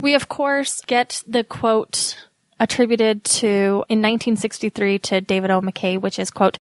[0.03, 2.17] We, of course, get the quote
[2.61, 5.61] attributed to, in 1963, to David O.
[5.61, 6.59] McKay, which is, quote,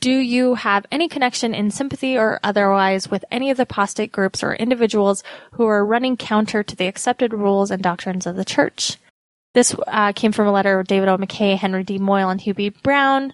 [0.00, 4.42] do you have any connection in sympathy or otherwise with any of the apostate groups
[4.42, 8.96] or individuals who are running counter to the accepted rules and doctrines of the church?
[9.54, 11.16] This uh, came from a letter of David O.
[11.16, 11.98] McKay, Henry D.
[11.98, 12.70] Moyle, and Hugh B.
[12.70, 13.32] Brown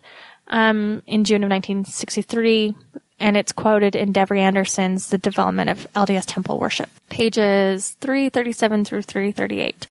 [0.49, 2.75] um, in June of 1963,
[3.19, 9.03] and it's quoted in Devery Anderson's The Development of LDS Temple Worship, pages 337 through
[9.03, 9.87] 338.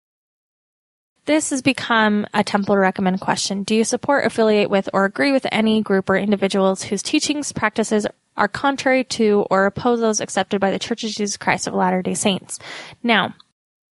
[1.28, 3.64] This has become a temple recommend question.
[3.64, 8.08] Do you support, affiliate with, or agree with any group or individuals whose teachings, practices
[8.38, 12.14] are contrary to or oppose those accepted by the Church of Jesus Christ of Latter-day
[12.14, 12.60] Saints?
[13.04, 13.36] Now,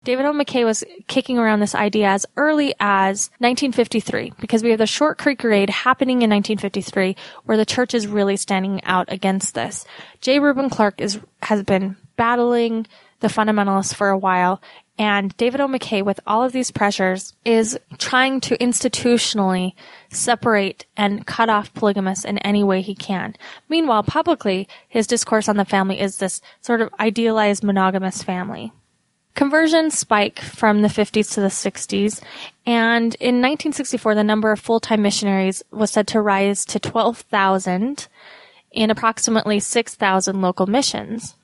[0.05, 0.33] David O.
[0.33, 5.19] McKay was kicking around this idea as early as 1953 because we have the Short
[5.19, 7.17] Creek Raid happening in 1953
[7.47, 9.85] where the church is really standing out against this.
[10.21, 10.39] J.
[10.39, 12.87] Reuben Clark is, has been battling
[13.21, 14.61] the fundamentalists for a while
[14.99, 15.67] and David O.
[15.67, 19.73] McKay, with all of these pressures, is trying to institutionally
[20.11, 23.35] separate and cut off polygamists in any way he can.
[23.69, 28.73] Meanwhile, publicly, his discourse on the family is this sort of idealized monogamous family.
[29.35, 32.23] Conversions spike from the 50s to the 60s,
[32.65, 38.07] and in 1964, the number of full-time missionaries was said to rise to 12,000
[38.71, 41.35] in approximately 6,000 local missions.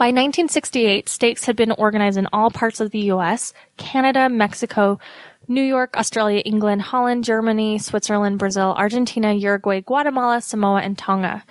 [0.00, 4.98] By 1968, stakes had been organized in all parts of the U.S., Canada, Mexico,
[5.46, 11.44] New York, Australia, England, Holland, Germany, Switzerland, Brazil, Argentina, Uruguay, Guatemala, Samoa, and Tonga.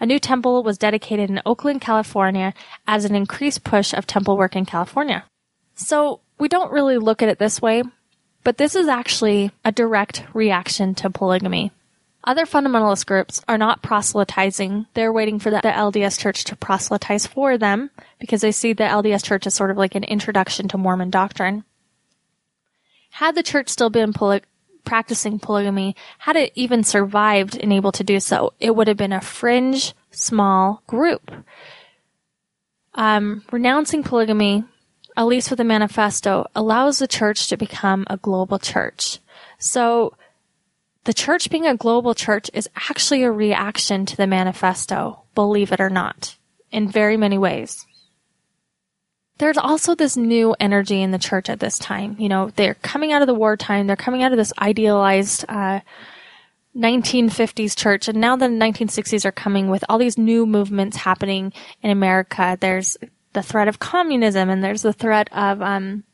[0.00, 2.54] A new temple was dedicated in Oakland, California
[2.88, 5.24] as an increased push of temple work in California.
[5.76, 7.84] So we don't really look at it this way,
[8.42, 11.70] but this is actually a direct reaction to polygamy.
[12.24, 14.86] Other fundamentalist groups are not proselytizing.
[14.94, 18.84] They're waiting for the, the, LDS church to proselytize for them because they see the
[18.84, 21.64] LDS church as sort of like an introduction to Mormon doctrine.
[23.10, 24.42] Had the church still been poly-
[24.84, 29.12] practicing polygamy, had it even survived and able to do so, it would have been
[29.12, 31.30] a fringe, small group.
[32.94, 34.64] Um, renouncing polygamy,
[35.16, 39.18] at least with the manifesto, allows the church to become a global church.
[39.58, 40.14] So,
[41.04, 45.80] the church being a global church is actually a reaction to the manifesto, believe it
[45.80, 46.36] or not,
[46.70, 47.84] in very many ways.
[49.38, 52.14] There's also this new energy in the church at this time.
[52.18, 55.80] You know, they're coming out of the wartime, they're coming out of this idealized, uh,
[56.76, 61.90] 1950s church, and now the 1960s are coming with all these new movements happening in
[61.90, 62.56] America.
[62.60, 62.96] There's
[63.32, 66.04] the threat of communism, and there's the threat of, um,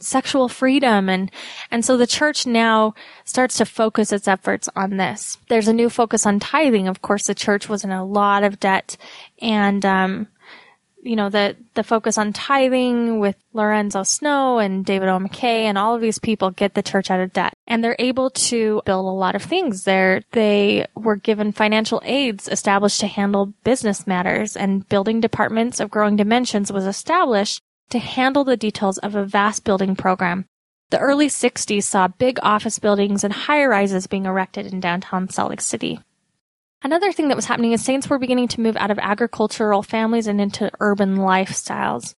[0.00, 1.08] sexual freedom.
[1.08, 1.30] And
[1.70, 5.38] and so the church now starts to focus its efforts on this.
[5.48, 6.88] There's a new focus on tithing.
[6.88, 8.96] Of course the church was in a lot of debt.
[9.40, 10.28] And um
[11.02, 15.18] you know the the focus on tithing with Lorenzo Snow and David O.
[15.18, 17.54] McKay and all of these people get the church out of debt.
[17.66, 20.22] And they're able to build a lot of things there.
[20.32, 26.16] They were given financial aids established to handle business matters and building departments of growing
[26.16, 30.46] dimensions was established to handle the details of a vast building program.
[30.90, 35.50] The early 60s saw big office buildings and high rises being erected in downtown Salt
[35.50, 36.00] Lake City.
[36.82, 40.26] Another thing that was happening is saints were beginning to move out of agricultural families
[40.26, 42.14] and into urban lifestyles.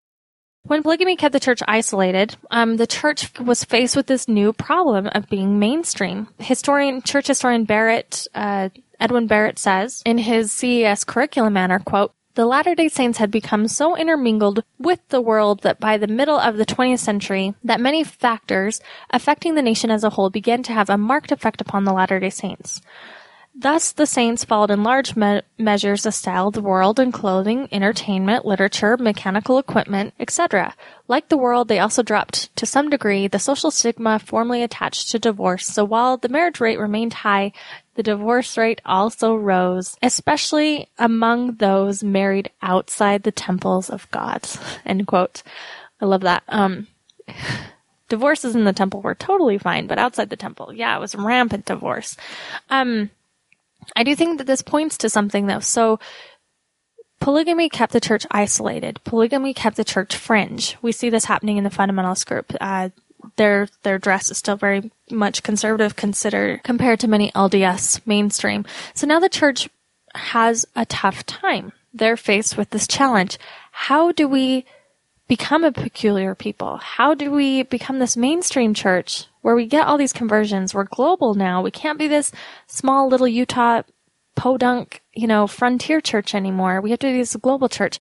[0.65, 5.09] When polygamy kept the church isolated, um, the church was faced with this new problem
[5.13, 6.29] of being mainstream.
[6.39, 8.69] Historian, church historian Barrett, uh,
[9.01, 13.97] Edwin Barrett says in his CES curriculum manner, quote, the Latter-day Saints had become so
[13.97, 18.81] intermingled with the world that by the middle of the 20th century, that many factors
[19.11, 22.31] affecting the nation as a whole began to have a marked effect upon the Latter-day
[22.31, 22.81] Saints.
[23.55, 27.69] Thus, the saints followed in large me- measures the style of the world in clothing,
[27.73, 30.75] entertainment, literature, mechanical equipment, etc.
[31.09, 35.19] Like the world, they also dropped, to some degree, the social stigma formerly attached to
[35.19, 37.53] divorce, so while the marriage rate remained high,
[37.97, 44.49] the divorce rate also rose, especially among those married outside the temples of God.
[44.87, 45.43] End quote.
[46.01, 46.45] I love that.
[46.49, 46.87] Um,
[48.09, 51.67] divorces in the temple were totally fine, but outside the temple, yeah, it was rampant
[51.67, 52.17] divorce.
[52.71, 53.11] Um,
[53.97, 55.61] I do think that this points to something though.
[55.61, 55.99] So,
[57.21, 59.01] polygamy kept the church isolated.
[59.05, 60.77] Polygamy kept the church fringe.
[60.83, 62.53] We see this happening in the fundamentalist group.
[62.61, 62.91] Uh,
[63.37, 68.65] their their dress is still very much conservative considered compared to many LDS mainstream.
[68.95, 69.69] So now the church
[70.15, 71.73] has a tough time.
[71.93, 73.39] They're faced with this challenge.
[73.73, 74.65] How do we
[75.31, 76.79] become a peculiar people?
[76.79, 80.75] How do we become this mainstream church where we get all these conversions?
[80.75, 81.63] We're global now.
[81.63, 82.33] We can't be this
[82.67, 83.83] small little Utah
[84.35, 86.81] podunk, you know, frontier church anymore.
[86.81, 88.01] We have to be this global church.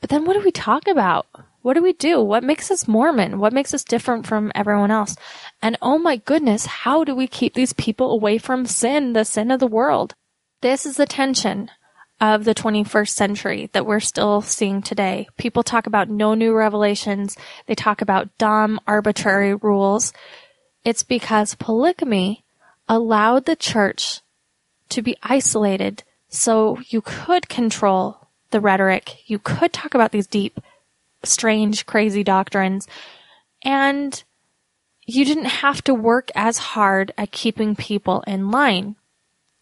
[0.00, 1.26] But then what do we talk about?
[1.60, 2.22] What do we do?
[2.22, 3.38] What makes us Mormon?
[3.38, 5.14] What makes us different from everyone else?
[5.60, 9.50] And oh my goodness, how do we keep these people away from sin, the sin
[9.50, 10.14] of the world?
[10.62, 11.70] This is the tension
[12.20, 15.28] of the 21st century that we're still seeing today.
[15.36, 17.36] People talk about no new revelations.
[17.66, 20.12] They talk about dumb, arbitrary rules.
[20.84, 22.44] It's because polygamy
[22.88, 24.20] allowed the church
[24.88, 29.28] to be isolated so you could control the rhetoric.
[29.28, 30.60] You could talk about these deep,
[31.22, 32.86] strange, crazy doctrines
[33.62, 34.22] and
[35.06, 38.96] you didn't have to work as hard at keeping people in line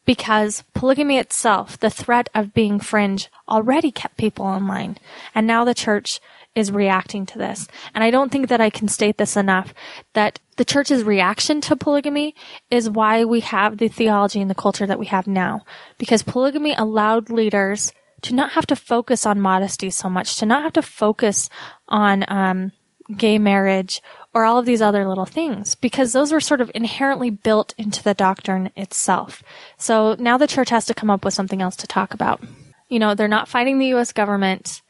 [0.04, 4.98] because polygamy itself, the threat of being fringe, already kept people in line.
[5.34, 6.20] And now the church
[6.54, 7.66] is reacting to this.
[7.94, 9.74] And I don't think that I can state this enough
[10.12, 12.34] that the church's reaction to polygamy
[12.70, 15.62] is why we have the theology and the culture that we have now.
[15.98, 17.92] Because polygamy allowed leaders
[18.22, 21.50] to not have to focus on modesty so much, to not have to focus
[21.88, 22.72] on um,
[23.16, 24.00] gay marriage
[24.34, 28.02] or all of these other little things because those were sort of inherently built into
[28.02, 29.42] the doctrine itself.
[29.78, 32.42] So now the church has to come up with something else to talk about.
[32.88, 34.82] You know, they're not fighting the US government.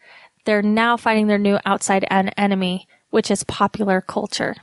[0.46, 4.56] They're now fighting their new outside en- enemy, which is popular culture.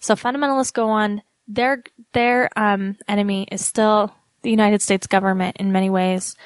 [0.00, 5.72] So fundamentalists go on their their um, enemy is still the United States government in
[5.72, 6.36] many ways,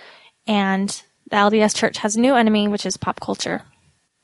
[0.47, 0.89] and
[1.30, 3.62] the LDS Church has a new enemy, which is pop culture.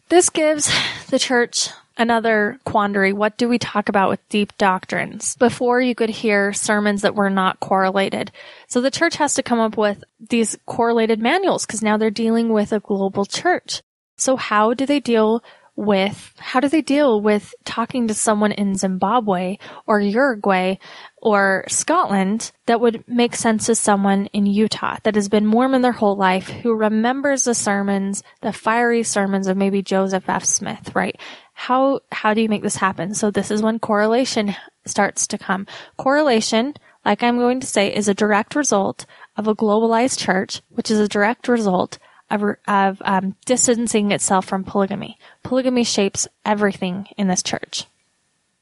[0.08, 0.72] This gives
[1.08, 3.12] the church another quandary.
[3.12, 5.36] What do we talk about with deep doctrines?
[5.36, 8.32] Before you could hear sermons that were not correlated.
[8.66, 12.52] So the church has to come up with these correlated manuals because now they're dealing
[12.52, 13.82] with a global church.
[14.16, 15.42] So how do they deal
[15.74, 20.76] with, how do they deal with talking to someone in Zimbabwe or Uruguay
[21.16, 25.92] or Scotland that would make sense to someone in Utah that has been Mormon their
[25.92, 30.44] whole life, who remembers the sermons, the fiery sermons of maybe Joseph F.
[30.44, 31.18] Smith, right?
[31.52, 33.14] How how do you make this happen?
[33.14, 34.54] So this is when correlation
[34.86, 35.66] starts to come.
[35.96, 36.74] Correlation,
[37.04, 40.98] like I'm going to say, is a direct result of a globalized church, which is
[40.98, 41.98] a direct result
[42.30, 45.18] of, of um, distancing itself from polygamy.
[45.42, 47.84] Polygamy shapes everything in this church.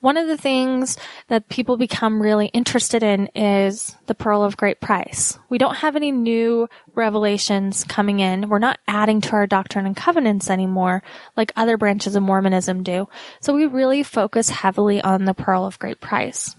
[0.00, 0.96] One of the things
[1.28, 5.38] that people become really interested in is the pearl of great price.
[5.50, 8.48] We don't have any new revelations coming in.
[8.48, 11.02] We're not adding to our doctrine and covenants anymore
[11.36, 13.08] like other branches of Mormonism do.
[13.40, 16.56] So we really focus heavily on the pearl of great price.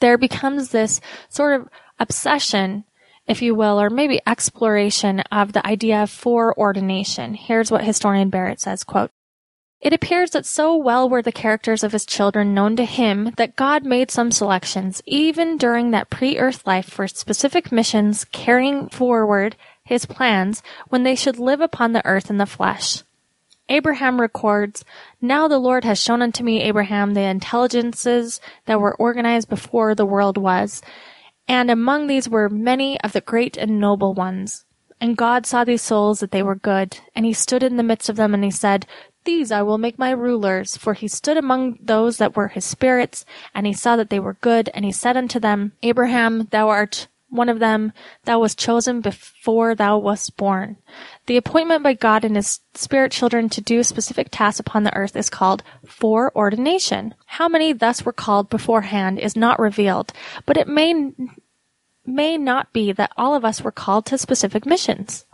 [0.00, 1.68] There becomes this sort of
[2.00, 2.84] obsession
[3.26, 7.34] if you will, or maybe exploration of the idea of foreordination.
[7.34, 9.12] Here's what historian Barrett says, quote,
[9.82, 13.56] it appears that so well were the characters of his children known to him that
[13.56, 20.06] God made some selections, even during that pre-earth life, for specific missions carrying forward his
[20.06, 23.02] plans when they should live upon the earth in the flesh.
[23.68, 24.84] Abraham records,
[25.20, 30.06] Now the Lord has shown unto me, Abraham, the intelligences that were organized before the
[30.06, 30.80] world was,
[31.48, 34.64] and among these were many of the great and noble ones.
[35.00, 38.08] And God saw these souls that they were good, and he stood in the midst
[38.08, 38.86] of them, and he said,
[39.24, 43.24] these I will make my rulers, for he stood among those that were his spirits,
[43.54, 47.08] and he saw that they were good, and he said unto them, Abraham, thou art
[47.32, 47.92] one of them,
[48.24, 50.76] thou wast chosen before thou wast born.
[51.26, 55.16] The appointment by God and his spirit children to do specific tasks upon the earth
[55.16, 57.14] is called foreordination.
[57.24, 60.12] How many thus were called beforehand is not revealed,
[60.44, 61.12] but it may
[62.04, 65.24] may not be that all of us were called to specific missions.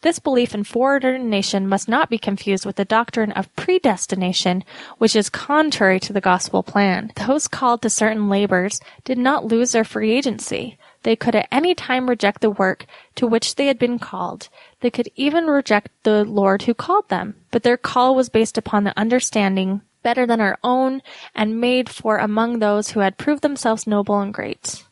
[0.00, 4.62] This belief in foreordination must not be confused with the doctrine of predestination,
[4.98, 7.10] which is contrary to the gospel plan.
[7.26, 10.78] Those called to certain labors did not lose their free agency.
[11.02, 12.86] They could at any time reject the work
[13.16, 14.48] to which they had been called.
[14.80, 17.34] They could even reject the Lord who called them.
[17.50, 21.02] But their call was based upon the understanding better than our own
[21.34, 24.84] and made for among those who had proved themselves noble and great.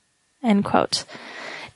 [0.43, 1.05] End quote.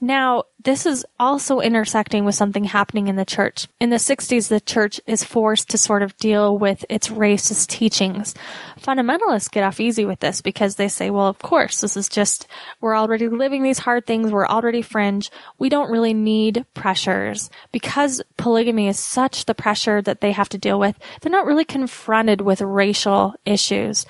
[0.03, 3.69] Now, this is also intersecting with something happening in the church.
[3.81, 8.35] In the 60s, the church is forced to sort of deal with its racist teachings.
[8.81, 12.47] Fundamentalists get off easy with this because they say, well, of course, this is just,
[12.81, 17.51] we're already living these hard things, we're already fringe, we don't really need pressures.
[17.71, 21.67] Because polygamy is such the pressure that they have to deal with, they're not really
[21.67, 24.07] confronted with racial issues.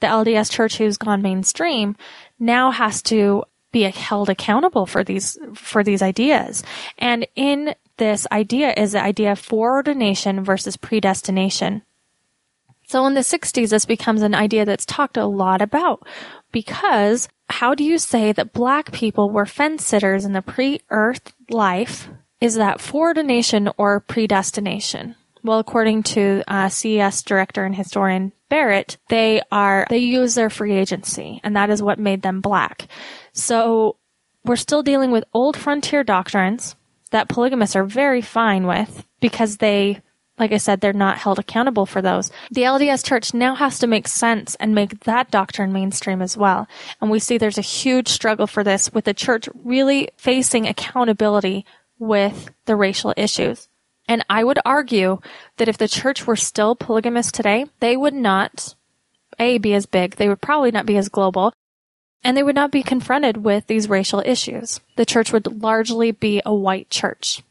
[0.00, 1.96] The LDS church who's gone mainstream
[2.38, 6.62] now has to be held accountable for these for these ideas.
[6.98, 11.82] And in this idea is the idea of foreordination versus predestination.
[12.86, 16.06] So in the 60s, this becomes an idea that's talked a lot about
[16.52, 22.08] because how do you say that black people were fence sitters in the pre-earth life?
[22.40, 25.14] Is that foreordination or predestination?
[25.42, 30.74] Well, according to uh, CES director and historian Barrett, they are they use their free
[30.74, 32.86] agency, and that is what made them black.
[33.32, 33.96] So
[34.44, 36.76] we're still dealing with old frontier doctrines
[37.12, 40.02] that polygamists are very fine with because they
[40.38, 42.30] like I said, they're not held accountable for those.
[42.50, 46.68] The LDS church now has to make sense and make that doctrine mainstream as well.
[47.00, 51.64] And we see there's a huge struggle for this with the church really facing accountability
[51.98, 53.68] with the racial issues.
[54.08, 55.20] And I would argue
[55.56, 58.74] that if the church were still polygamous today, they would not,
[59.38, 61.52] A, be as big, they would probably not be as global,
[62.24, 64.80] and they would not be confronted with these racial issues.
[64.96, 67.42] The church would largely be a white church.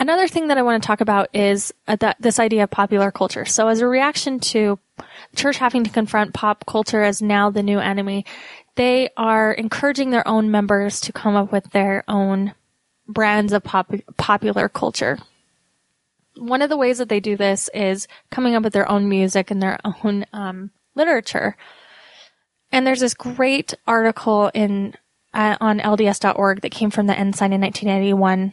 [0.00, 3.12] Another thing that I want to talk about is uh, that this idea of popular
[3.12, 3.44] culture.
[3.44, 4.78] So as a reaction to
[5.36, 8.26] church having to confront pop culture as now the new enemy,
[8.74, 12.54] they are encouraging their own members to come up with their own
[13.06, 15.18] brands of pop- popular culture.
[16.36, 19.50] One of the ways that they do this is coming up with their own music
[19.50, 21.56] and their own um, literature.
[22.70, 24.94] And there's this great article in
[25.34, 28.52] uh, on LDS.org that came from the Ensign in 1981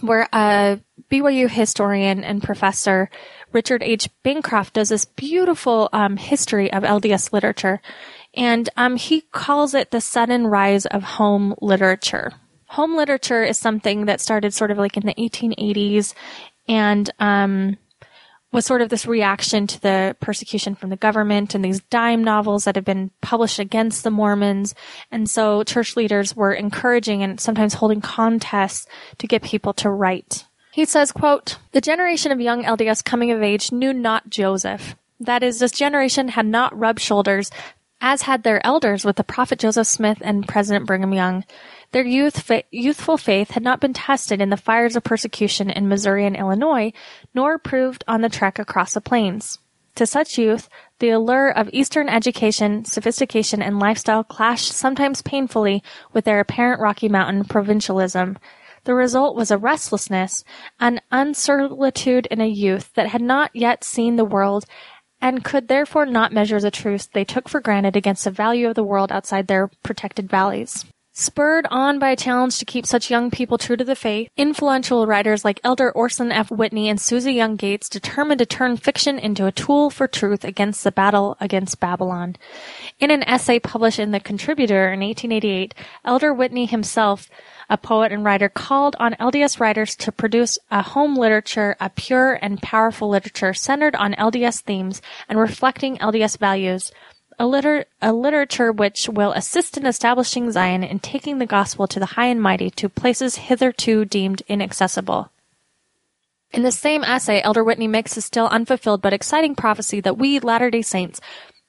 [0.00, 0.80] where a
[1.10, 3.10] BYU historian and professor
[3.52, 4.08] Richard H.
[4.24, 7.82] Cracroft does this beautiful um, history of LDS literature,
[8.34, 12.32] and um, he calls it the sudden rise of home literature.
[12.68, 16.14] Home literature is something that started sort of like in the 1880s,
[16.68, 17.76] and um,
[18.52, 22.64] was sort of this reaction to the persecution from the government and these dime novels
[22.64, 24.74] that had been published against the Mormons.
[25.10, 28.86] And so church leaders were encouraging and sometimes holding contests
[29.18, 30.44] to get people to write.
[30.72, 34.96] He says, quote, the generation of young LDS coming of age knew not Joseph.
[35.20, 37.50] That is, this generation had not rubbed shoulders
[38.02, 41.44] as had their elders with the prophet Joseph Smith and President Brigham Young.
[41.92, 46.26] Their youth, youthful faith had not been tested in the fires of persecution in Missouri
[46.26, 46.92] and Illinois,
[47.32, 49.60] nor proved on the trek across the plains.
[49.94, 55.82] To such youth, the allure of Eastern education, sophistication, and lifestyle clashed sometimes painfully
[56.12, 58.36] with their apparent Rocky Mountain provincialism.
[58.84, 60.42] The result was a restlessness,
[60.80, 64.64] an uncertitude in a youth that had not yet seen the world
[65.22, 68.74] and could therefore not measure the truths they took for granted against the value of
[68.74, 70.84] the world outside their protected valleys.
[71.14, 75.06] Spurred on by a challenge to keep such young people true to the faith, influential
[75.06, 76.50] writers like Elder Orson F.
[76.50, 80.84] Whitney and Susa Young Gates determined to turn fiction into a tool for truth against
[80.84, 82.36] the battle against Babylon.
[82.98, 87.28] In an essay published in The Contributor in 1888, Elder Whitney himself,
[87.72, 92.38] a poet and writer, called on LDS writers to produce a home literature, a pure
[92.42, 96.92] and powerful literature centered on LDS themes and reflecting LDS values,
[97.38, 101.98] a, liter- a literature which will assist in establishing Zion and taking the gospel to
[101.98, 105.30] the high and mighty to places hitherto deemed inaccessible.
[106.50, 110.38] In the same essay, Elder Whitney makes a still unfulfilled but exciting prophecy that we
[110.38, 111.22] Latter-day Saints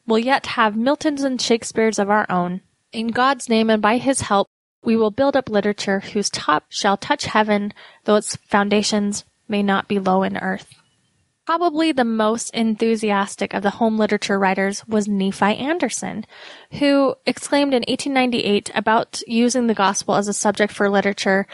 [0.06, 2.60] will yet have Miltons and Shakespeares of our own.
[2.92, 4.50] In God's name and by his help,
[4.84, 7.74] we will build up literature whose top shall touch heaven,
[8.04, 10.74] though its foundations may not be low in earth.
[11.46, 16.26] Probably the most enthusiastic of the home literature writers was Nephi Anderson,
[16.80, 21.46] who exclaimed in 1898 about using the gospel as a subject for literature,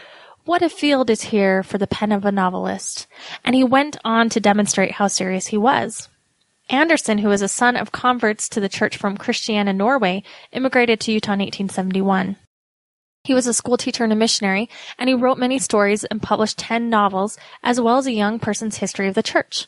[0.44, 3.08] what a field is here for the pen of a novelist.
[3.44, 6.08] And he went on to demonstrate how serious he was.
[6.68, 10.22] Anderson, who was a son of converts to the church from Christiania, Norway,
[10.52, 12.36] immigrated to Utah in 1871.
[13.24, 14.68] He was a school teacher and a missionary,
[14.98, 18.78] and he wrote many stories and published ten novels, as well as a young person's
[18.78, 19.66] history of the church.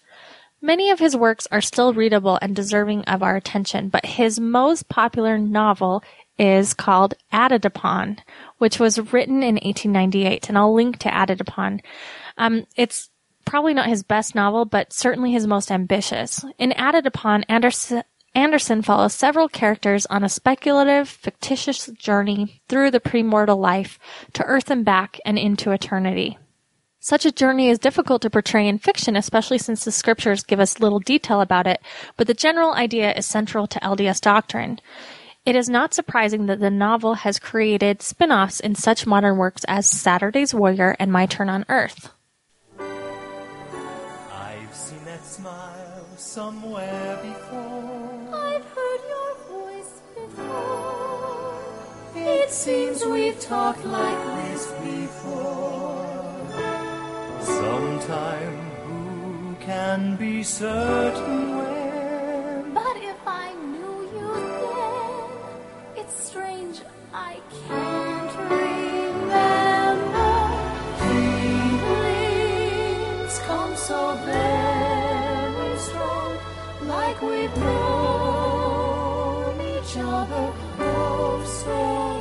[0.60, 4.88] Many of his works are still readable and deserving of our attention, but his most
[4.88, 6.04] popular novel
[6.38, 8.18] is called Added Upon,
[8.58, 11.80] which was written in 1898, and I'll link to Added Upon.
[12.38, 13.10] Um, it's
[13.44, 16.44] probably not his best novel, but certainly his most ambitious.
[16.58, 23.00] In Added Upon, Anderson, Anderson follows several characters on a speculative, fictitious journey through the
[23.00, 23.98] premortal life
[24.32, 26.38] to Earth and back and into eternity.
[26.98, 30.80] Such a journey is difficult to portray in fiction, especially since the scriptures give us
[30.80, 31.82] little detail about it,
[32.16, 34.78] but the general idea is central to LDS doctrine.
[35.44, 39.88] It is not surprising that the novel has created spin-offs in such modern works as
[39.88, 42.12] Saturday's Warrior and My Turn on Earth.
[42.78, 47.11] I've seen that smile somewhere
[52.52, 56.36] seems we've talked like this before.
[57.40, 62.74] Sometime who can be certain when?
[62.74, 64.34] But if I knew you
[64.64, 66.82] then, it's strange
[67.14, 70.32] I can't remember.
[72.02, 76.36] Feelings come so very strong,
[76.82, 82.11] like we've known each other oh so.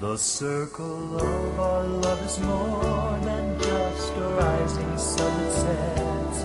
[0.00, 6.44] The circle of our love is more than just a rising sun that sets.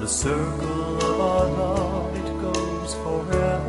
[0.00, 3.65] The circle of our love, it goes forever.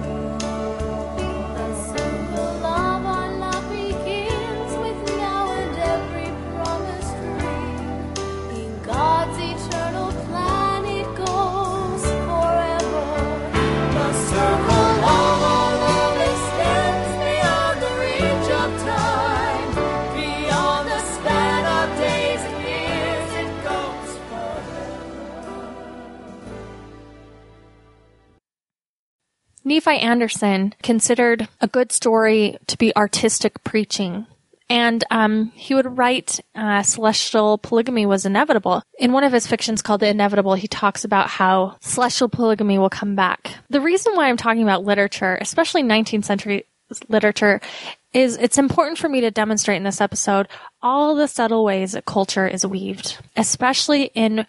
[29.68, 34.26] Nephi Anderson considered a good story to be artistic preaching.
[34.70, 38.82] And um, he would write uh, celestial polygamy was inevitable.
[38.98, 42.90] In one of his fictions called The Inevitable, he talks about how celestial polygamy will
[42.90, 43.56] come back.
[43.70, 46.66] The reason why I'm talking about literature, especially 19th century
[47.10, 47.60] literature,
[48.14, 50.48] is it's important for me to demonstrate in this episode
[50.82, 54.46] all the subtle ways that culture is weaved, especially in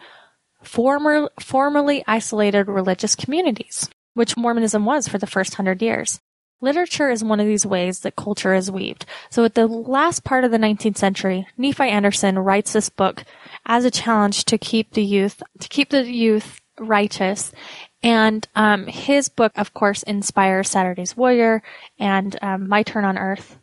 [0.63, 3.89] former, formerly isolated religious communities,
[4.19, 6.21] which Mormonism was for the first hundred years.
[6.61, 9.07] Literature is one of these ways that culture is weaved.
[9.31, 13.23] So at the last part of the 19th century, Nephi Anderson writes this book
[13.65, 17.53] as a challenge to keep the youth, to keep the youth righteous.
[18.03, 21.63] And um, his book, of course, inspires Saturday's Warrior
[22.01, 23.57] and um, My Turn on Earth.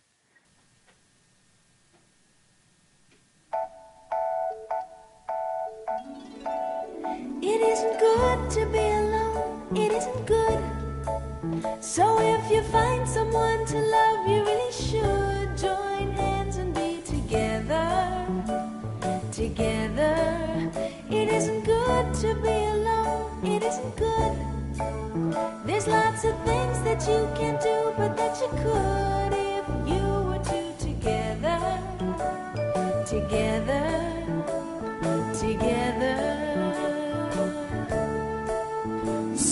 [7.42, 9.05] It isn't good to be.
[9.78, 10.64] It isn't good.
[11.82, 18.26] So if you find someone to love, you really should join hands and be together.
[19.32, 20.72] Together.
[21.10, 23.46] It isn't good to be alone.
[23.46, 24.36] It isn't good.
[25.66, 29.45] There's lots of things that you can't do, but that you could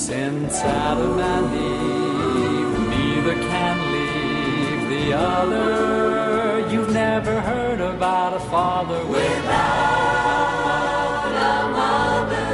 [0.06, 6.68] Since Adam and Eve, neither can leave the other.
[6.70, 9.64] You've never heard about a father without
[11.56, 12.52] a mother.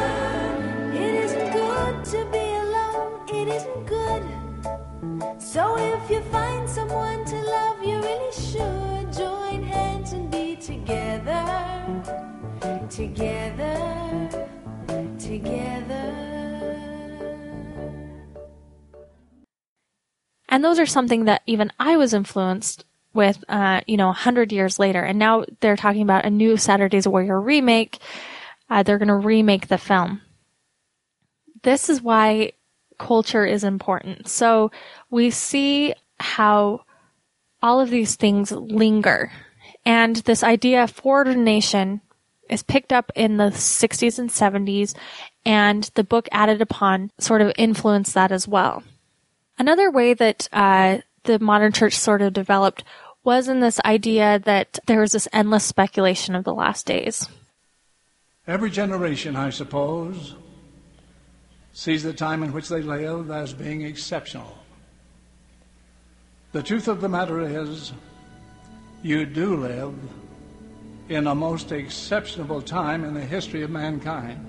[0.94, 4.24] It isn't good to be alone, it isn't good.
[5.42, 11.44] So if you find someone to love, you really should join hands and be together.
[12.92, 14.30] Together,
[15.18, 16.29] together.
[20.50, 22.84] And those are something that even I was influenced
[23.14, 25.02] with, uh, you know, a hundred years later.
[25.02, 28.00] And now they're talking about a new Saturday's Warrior remake.
[28.70, 30.22] Uh, they're going to remake the film.
[31.64, 32.54] This is why
[32.98, 34.28] culture is important.
[34.28, 34.72] So
[35.10, 36.82] we see how
[37.62, 39.32] all of these things linger.
[39.86, 42.02] And this idea of foreordination
[42.50, 44.96] is picked up in the 60s and 70s,
[45.46, 48.84] and the book added upon sort of influenced that as well.
[49.60, 52.86] Another way that uh, the modern church sort of developed
[53.26, 57.28] was in this idea that there was this endless speculation of the last days.
[58.48, 60.36] Every generation, I suppose,
[61.74, 64.58] sees the time in which they live as being exceptional.
[66.54, 67.92] The truth of the matter is,
[69.04, 69.94] you do live
[71.10, 74.46] in a most exceptional time in the history of mankind.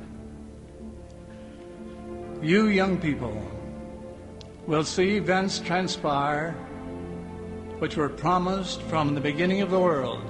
[2.41, 3.60] You young people
[4.71, 6.53] will see events transpire
[7.81, 10.23] which were promised from the beginning of the world.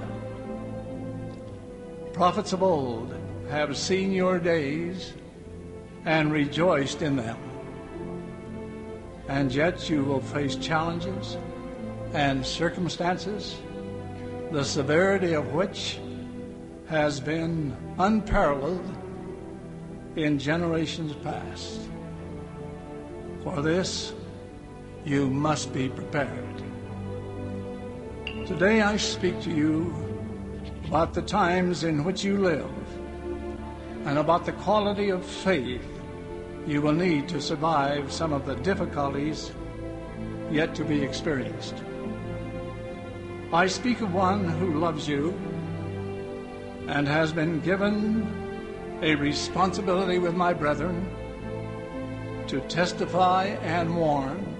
[2.11, 3.15] Prophets of old
[3.51, 5.13] have seen your days
[6.05, 7.37] and rejoiced in them.
[9.27, 11.37] And yet you will face challenges
[12.13, 13.59] and circumstances,
[14.51, 15.99] the severity of which
[16.87, 18.97] has been unparalleled
[20.15, 21.79] in generations past.
[23.43, 24.13] For this,
[25.05, 26.63] you must be prepared.
[28.45, 29.93] Today I speak to you
[30.87, 32.69] about the times in which you live
[34.05, 35.87] and about the quality of faith
[36.67, 39.51] you will need to survive some of the difficulties
[40.51, 41.75] yet to be experienced.
[43.51, 45.31] I speak of one who loves you
[46.87, 51.09] and has been given a responsibility with my brethren
[52.47, 54.50] to testify and warn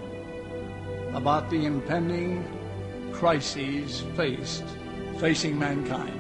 [1.14, 2.46] about the impending
[3.12, 4.64] crises faced
[5.20, 6.18] facing mankind.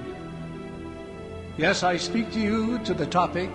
[1.57, 3.49] Yes, I speak to you to the topic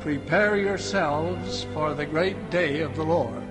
[0.00, 3.42] Prepare yourselves for the great day of the Lord.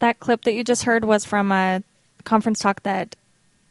[0.00, 1.82] That clip that you just heard was from a
[2.24, 3.14] conference talk that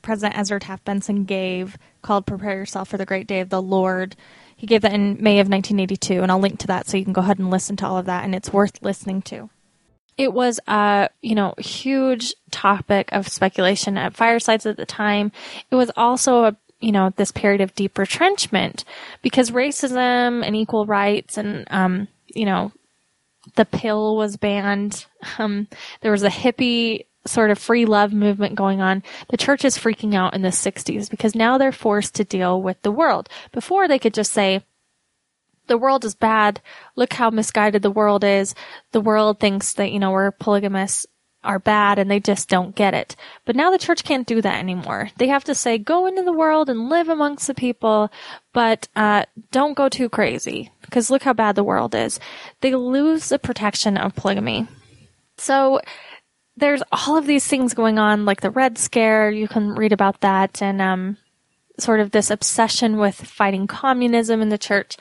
[0.02, 4.16] President Ezra Taft Benson gave called Prepare Yourself for the Great Day of the Lord.
[4.58, 7.14] He gave that in May of 1982, and I'll link to that so you can
[7.14, 9.50] go ahead and listen to all of that, and it's worth listening to.
[10.18, 15.32] It was a, you know, huge topic of speculation at firesides at the time.
[15.70, 18.84] It was also a, you know, this period of deep retrenchment
[19.22, 22.72] because racism and equal rights and, um, you know,
[23.56, 25.06] the pill was banned.
[25.40, 25.68] Um,
[26.02, 29.04] there was a hippie sort of free love movement going on.
[29.30, 32.82] The church is freaking out in the 60s because now they're forced to deal with
[32.82, 33.30] the world.
[33.52, 34.64] Before they could just say,
[35.68, 36.62] the world is bad.
[36.96, 38.56] Look how misguided the world is.
[38.92, 41.06] The world thinks that, you know, we're polygamists
[41.44, 43.16] are bad and they just don't get it.
[43.46, 45.10] But now the church can't do that anymore.
[45.18, 48.12] They have to say, go into the world and live amongst the people,
[48.54, 52.20] but, uh, don't go too crazy because look how bad the world is.
[52.62, 54.68] They lose the protection of polygamy.
[55.38, 55.80] So
[56.58, 59.32] there's all of these things going on, like the Red Scare.
[59.32, 61.18] You can read about that and, um,
[61.80, 64.98] sort of this obsession with fighting communism in the church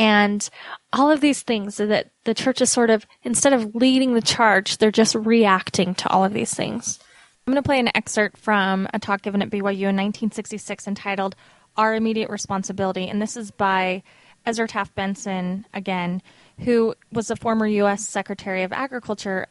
[0.00, 0.48] and
[0.94, 4.78] all of these things that the church is sort of instead of leading the charge
[4.78, 6.98] they're just reacting to all of these things
[7.46, 11.36] i'm going to play an excerpt from a talk given at byu in 1966 entitled
[11.76, 14.02] our immediate responsibility and this is by
[14.46, 16.22] ezra taft benson again
[16.60, 19.46] who was a former u.s secretary of agriculture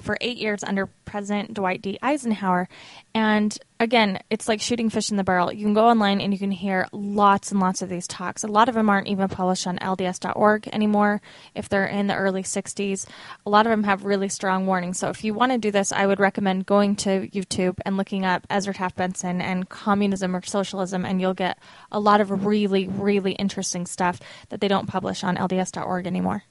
[0.00, 1.98] for eight years under President Dwight D.
[2.02, 2.68] Eisenhower.
[3.14, 5.52] And again, it's like shooting fish in the barrel.
[5.52, 8.42] You can go online and you can hear lots and lots of these talks.
[8.42, 11.20] A lot of them aren't even published on LDS.org anymore
[11.54, 13.06] if they're in the early 60s.
[13.46, 14.98] A lot of them have really strong warnings.
[14.98, 18.24] So if you want to do this, I would recommend going to YouTube and looking
[18.24, 21.58] up Ezra Taft Benson and communism or socialism, and you'll get
[21.92, 26.44] a lot of really, really interesting stuff that they don't publish on LDS.org anymore.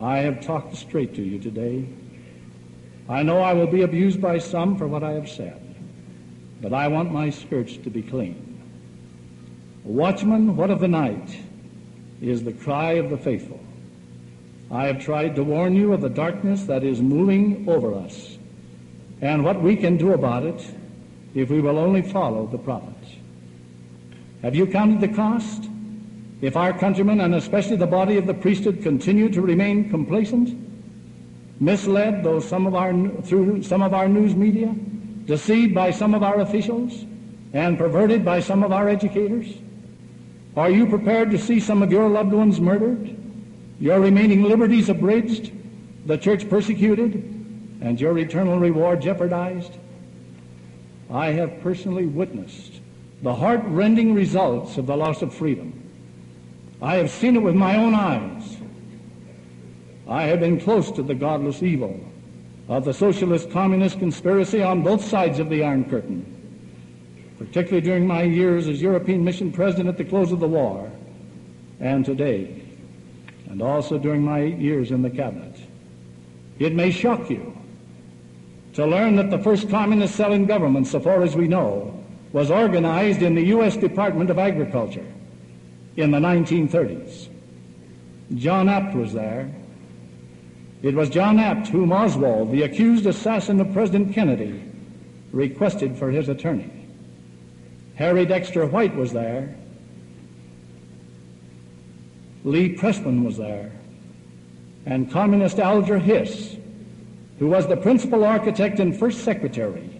[0.00, 1.88] I have talked straight to you today.
[3.08, 5.60] I know I will be abused by some for what I have said,
[6.60, 8.44] but I want my skirts to be clean.
[9.84, 11.38] Watchman, what of the night?
[12.20, 13.60] Is the cry of the faithful.
[14.70, 18.36] I have tried to warn you of the darkness that is moving over us
[19.20, 20.74] and what we can do about it
[21.34, 23.14] if we will only follow the prophets.
[24.42, 25.68] Have you counted the cost?
[26.40, 30.67] If our countrymen and especially the body of the priesthood continue to remain complacent,
[31.60, 32.92] misled though some of our,
[33.22, 34.74] through some of our news media,
[35.24, 37.04] deceived by some of our officials,
[37.52, 39.58] and perverted by some of our educators?
[40.56, 43.16] Are you prepared to see some of your loved ones murdered,
[43.80, 45.52] your remaining liberties abridged,
[46.06, 47.14] the church persecuted,
[47.80, 49.72] and your eternal reward jeopardized?
[51.10, 52.80] I have personally witnessed
[53.22, 55.72] the heart-rending results of the loss of freedom.
[56.80, 58.57] I have seen it with my own eyes
[60.08, 62.00] I have been close to the godless evil
[62.66, 66.24] of the socialist communist conspiracy on both sides of the Iron Curtain,
[67.38, 70.90] particularly during my years as European Mission President at the close of the war
[71.78, 72.62] and today,
[73.50, 75.56] and also during my eight years in the Cabinet.
[76.58, 77.56] It may shock you
[78.72, 82.02] to learn that the first communist selling government, so far as we know,
[82.32, 83.76] was organized in the U.S.
[83.76, 85.06] Department of Agriculture
[85.96, 87.28] in the 1930s.
[88.34, 89.50] John Abt was there,
[90.82, 94.62] it was John Abt whom Oswald, the accused assassin of President Kennedy,
[95.32, 96.70] requested for his attorney.
[97.96, 99.54] Harry Dexter White was there.
[102.44, 103.72] Lee Pressman was there.
[104.86, 106.56] And Communist Alger Hiss,
[107.38, 109.90] who was the principal architect and first secretary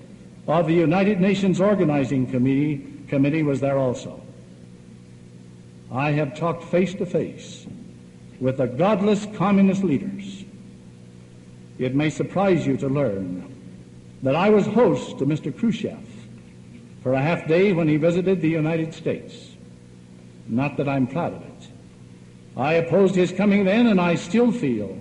[0.46, 4.22] of the United Nations Organizing Committee, committee was there also.
[5.90, 7.66] I have talked face to face
[8.40, 10.37] with the godless communist leaders
[11.78, 13.54] it may surprise you to learn
[14.22, 15.56] that I was host to Mr.
[15.56, 15.98] Khrushchev
[17.02, 19.52] for a half day when he visited the United States.
[20.48, 21.68] Not that I'm proud of it.
[22.56, 24.98] I opposed his coming then, and I still feel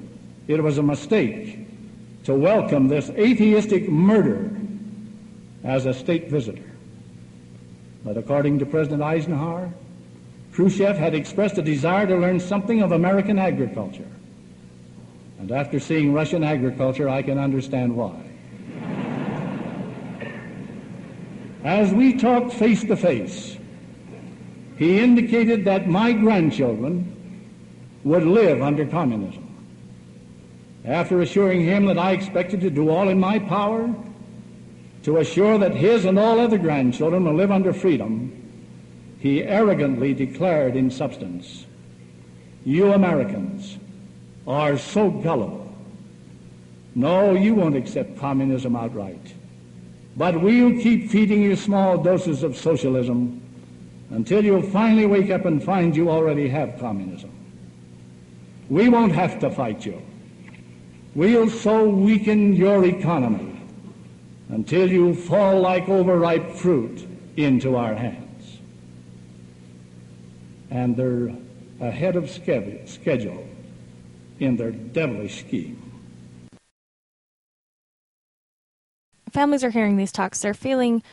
[0.47, 1.67] it was a mistake
[2.25, 4.51] to welcome this atheistic murderer
[5.63, 6.69] as a state visitor.
[8.03, 9.73] But according to President Eisenhower,
[10.53, 14.07] Khrushchev had expressed a desire to learn something of American agriculture.
[15.39, 18.15] And after seeing Russian agriculture, I can understand why.
[21.63, 23.57] As we talked face to face,
[24.77, 27.13] he indicated that my grandchildren
[28.03, 29.43] would live under communism.
[30.85, 33.93] after assuring him that I expected to do all in my power
[35.03, 38.31] to assure that his and all other grandchildren will live under freedom,
[39.19, 41.65] he arrogantly declared in substance,
[42.63, 43.77] You Americans
[44.47, 45.67] are so gullible.
[46.95, 49.33] No, you won't accept communism outright.
[50.15, 53.41] But we'll keep feeding you small doses of socialism
[54.09, 57.29] until you finally wake up and find you already have communism.
[58.69, 60.01] We won't have to fight you.
[61.13, 63.61] We'll so weaken your economy
[64.49, 68.59] until you fall like overripe fruit into our hands.
[70.71, 71.35] And they're
[71.79, 73.46] ahead of schedule
[74.39, 75.81] in their devilish scheme.
[79.31, 80.41] Families are hearing these talks.
[80.41, 81.03] They're feeling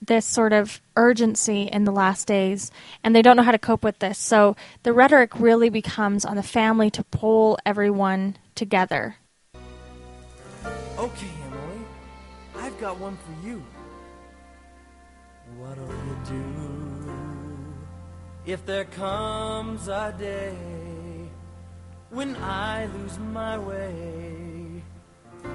[0.00, 2.70] this sort of urgency in the last days
[3.04, 4.18] and they don't know how to cope with this.
[4.18, 9.16] So the rhetoric really becomes on the family to pull everyone together.
[10.64, 11.84] Okay, Emily,
[12.56, 13.62] I've got one for you.
[15.58, 16.60] What'll you do
[18.46, 20.56] if there comes a day
[22.10, 24.82] when I lose my way?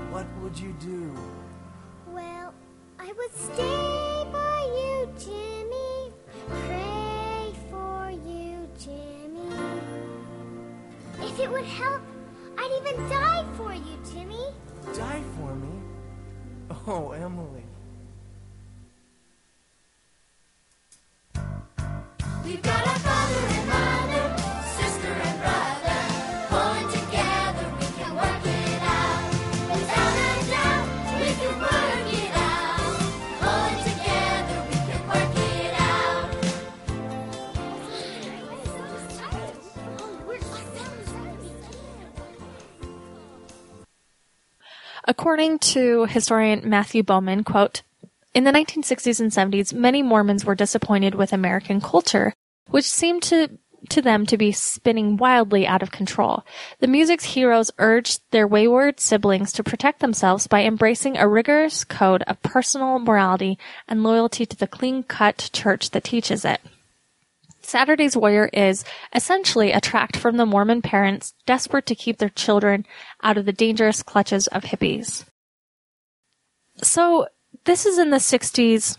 [0.10, 1.14] What would you do?
[2.08, 2.54] Well,
[3.00, 6.14] I would stay by you, Jimmy.
[6.48, 9.50] Pray for you, Jimmy.
[11.20, 12.02] If it would help,
[12.58, 14.46] I'd even die for you, Jimmy.
[14.94, 15.74] Die for me?
[16.88, 17.64] Oh, Emily.
[22.46, 24.05] We've got a father and mother,
[45.08, 47.84] According to historian Matthew Bowman, quote,
[48.34, 52.34] in the 1960s and 70s, many Mormons were disappointed with American culture,
[52.70, 53.58] which seemed to
[53.90, 56.44] to them to be spinning wildly out of control.
[56.80, 62.24] The music's heroes urged their wayward siblings to protect themselves by embracing a rigorous code
[62.24, 66.62] of personal morality and loyalty to the clean-cut church that teaches it.
[67.66, 72.86] Saturday's Warrior is essentially a tract from the Mormon parents desperate to keep their children
[73.24, 75.26] out of the dangerous clutches of hippies.
[76.82, 77.28] So,
[77.64, 78.98] this is in the 60s,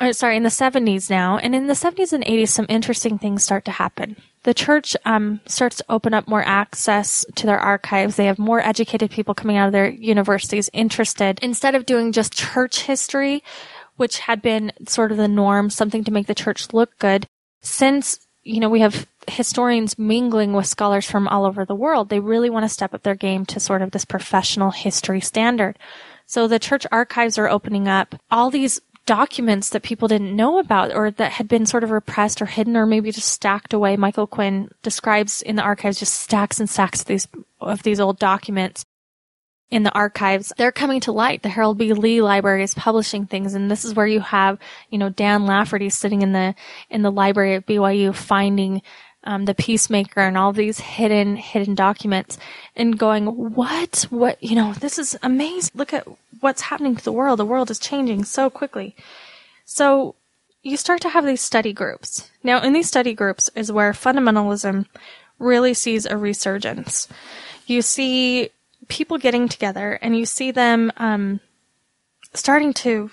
[0.00, 3.42] or sorry, in the 70s now, and in the 70s and 80s, some interesting things
[3.42, 4.16] start to happen.
[4.44, 8.16] The church um, starts to open up more access to their archives.
[8.16, 11.38] They have more educated people coming out of their universities interested.
[11.42, 13.42] Instead of doing just church history,
[13.96, 17.26] which had been sort of the norm, something to make the church look good,
[17.62, 22.20] since you know we have historians mingling with scholars from all over the world, they
[22.20, 25.78] really want to step up their game to sort of this professional history standard.
[26.26, 30.94] So the church archives are opening up all these documents that people didn't know about
[30.94, 33.96] or that had been sort of repressed or hidden or maybe just stacked away.
[33.96, 37.28] Michael Quinn describes in the archives just stacks and stacks of these
[37.60, 38.84] of these old documents
[39.70, 40.52] in the archives.
[40.56, 41.42] They're coming to light.
[41.42, 41.92] The Harold B.
[41.92, 44.58] Lee Library is publishing things and this is where you have,
[44.90, 46.54] you know, Dan Lafferty sitting in the
[46.90, 48.82] in the library at BYU finding
[49.24, 52.38] um, the peacemaker and all these hidden hidden documents
[52.74, 56.06] and going what what you know this is amazing look at
[56.40, 58.96] what's happening to the world the world is changing so quickly
[59.66, 60.14] so
[60.62, 64.86] you start to have these study groups now in these study groups is where fundamentalism
[65.38, 67.06] really sees a resurgence
[67.66, 68.50] you see
[68.90, 71.40] people getting together and you see them um,
[72.34, 73.10] starting to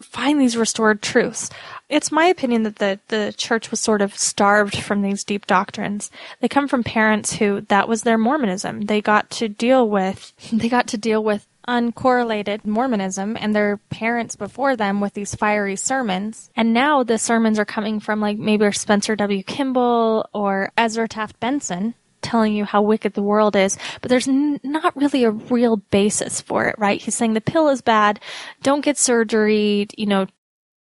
[0.00, 1.50] find these restored truths.
[1.88, 6.10] It's my opinion that the, the church was sort of starved from these deep doctrines.
[6.40, 8.82] They come from parents who that was their Mormonism.
[8.82, 14.34] They got to deal with, they got to deal with uncorrelated Mormonism and their parents
[14.34, 16.50] before them with these fiery sermons.
[16.56, 19.42] And now the sermons are coming from like maybe Spencer W.
[19.42, 21.94] Kimball or Ezra Taft Benson
[22.30, 26.40] telling you how wicked the world is, but there's n- not really a real basis
[26.40, 27.02] for it, right?
[27.02, 28.20] He's saying the pill is bad,
[28.62, 30.26] don't get surgery, you know,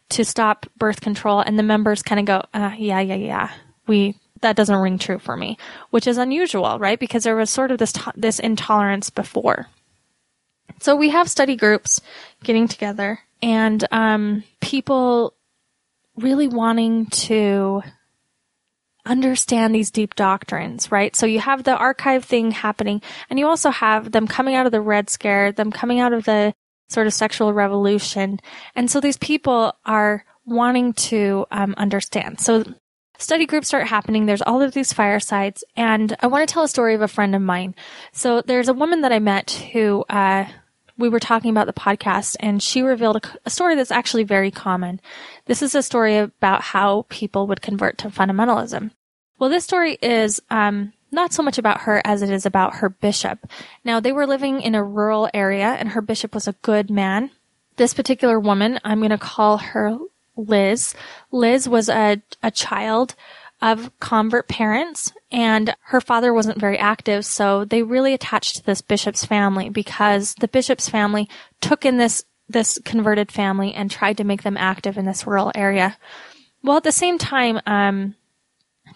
[0.09, 3.51] to stop birth control, and the members kind of go, uh, yeah, yeah, yeah,
[3.87, 5.57] we, that doesn't ring true for me,
[5.89, 6.99] which is unusual, right?
[6.99, 9.67] Because there was sort of this, to- this intolerance before.
[10.79, 11.99] So we have study groups
[12.43, 15.33] getting together and, um, people
[16.15, 17.81] really wanting to
[19.09, 21.15] understand these deep doctrines, right?
[21.15, 24.71] So you have the archive thing happening and you also have them coming out of
[24.71, 26.53] the Red Scare, them coming out of the
[26.89, 28.39] sort of sexual revolution.
[28.75, 32.39] And so these people are wanting to um, understand.
[32.39, 32.63] So
[33.17, 34.25] study groups start happening.
[34.25, 37.35] There's all of these firesides, and I want to tell a story of a friend
[37.35, 37.75] of mine.
[38.11, 40.45] So there's a woman that I met who uh,
[40.97, 44.51] we were talking about the podcast, and she revealed a, a story that's actually very
[44.51, 44.99] common.
[45.45, 48.91] This is a story about how people would convert to fundamentalism.
[49.39, 52.89] Well, this story is um, not so much about her as it is about her
[52.89, 53.39] bishop.
[53.85, 57.31] Now, they were living in a rural area, and her bishop was a good man.
[57.77, 59.97] This particular woman, I'm going to call her
[60.35, 60.93] Liz.
[61.31, 63.15] Liz was a, a child
[63.61, 68.81] of convert parents, and her father wasn't very active, so they really attached to this
[68.81, 71.29] bishop's family because the bishop's family
[71.61, 75.51] took in this this converted family and tried to make them active in this rural
[75.53, 75.95] area.
[76.63, 78.15] Well, at the same time, um,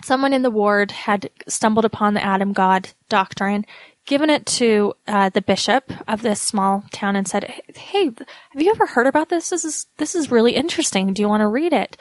[0.03, 3.65] someone in the ward had stumbled upon the Adam God doctrine,
[4.05, 8.71] given it to uh, the bishop of this small town, and said, "Hey, have you
[8.71, 9.49] ever heard about this?
[9.49, 11.13] This is this is really interesting.
[11.13, 11.97] Do you want to read it?"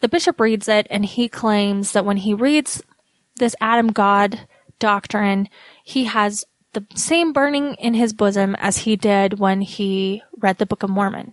[0.00, 2.82] The bishop reads it, and he claims that when he reads
[3.36, 4.46] this Adam God
[4.78, 5.48] doctrine,
[5.82, 10.66] he has the same burning in his bosom as he did when he read the
[10.66, 11.32] Book of Mormon.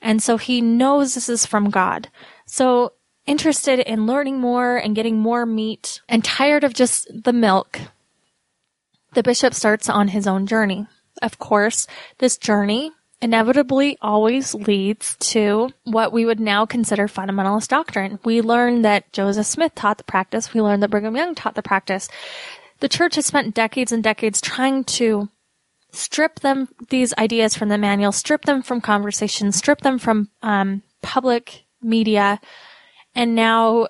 [0.00, 2.10] And so he knows this is from God.
[2.44, 2.92] So
[3.26, 7.80] interested in learning more and getting more meat and tired of just the milk,
[9.14, 10.86] the bishop starts on his own journey.
[11.22, 11.86] Of course,
[12.18, 18.18] this journey inevitably always leads to what we would now consider fundamentalist doctrine.
[18.24, 20.52] We learn that Joseph Smith taught the practice.
[20.52, 22.08] We learn that Brigham Young taught the practice.
[22.80, 25.30] The church has spent decades and decades trying to
[25.92, 30.82] strip them these ideas from the manual, strip them from conversation, strip them from um,
[31.00, 32.38] public media,
[33.16, 33.88] and now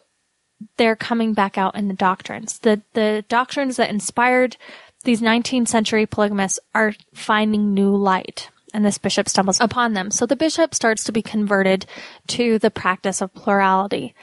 [0.79, 2.61] they're coming back out in the doctrines.
[2.61, 4.57] The the doctrines that inspired
[5.05, 8.51] these 19th century polygamists are finding new light.
[8.75, 10.11] And this bishop stumbles upon them.
[10.11, 11.87] So the bishop starts to be converted
[12.29, 14.15] to the practice of plurality.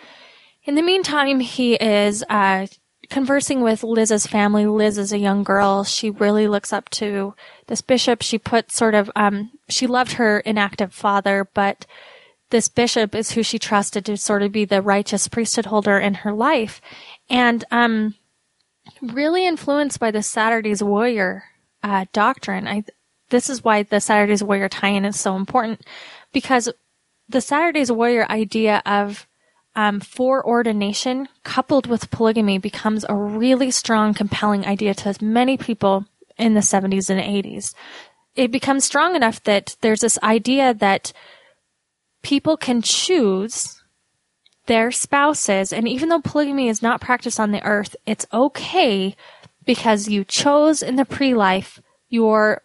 [0.65, 2.67] In the meantime, he is uh,
[3.09, 4.65] conversing with Liz's family.
[4.65, 5.83] Liz is a young girl.
[5.83, 7.33] She really looks up to
[7.67, 8.21] this bishop.
[8.21, 11.85] She put sort of, um, she loved her inactive father, but
[12.53, 16.13] this bishop is who she trusted to sort of be the righteous priesthood holder in
[16.13, 16.79] her life.
[17.27, 18.13] And, um,
[19.01, 21.45] really influenced by the Saturday's Warrior,
[21.81, 22.67] uh, doctrine.
[22.67, 22.83] I,
[23.31, 25.81] this is why the Saturday's Warrior tie-in is so important
[26.31, 26.69] because
[27.27, 29.27] the Saturday's Warrior idea of
[29.75, 36.05] um, foreordination coupled with polygamy becomes a really strong, compelling idea to many people
[36.37, 37.73] in the 70s and 80s.
[38.35, 41.13] It becomes strong enough that there's this idea that
[42.24, 43.82] people can choose
[44.65, 49.15] their spouses, and even though polygamy is not practiced on the earth, it's okay
[49.65, 52.61] because you chose in the pre-life your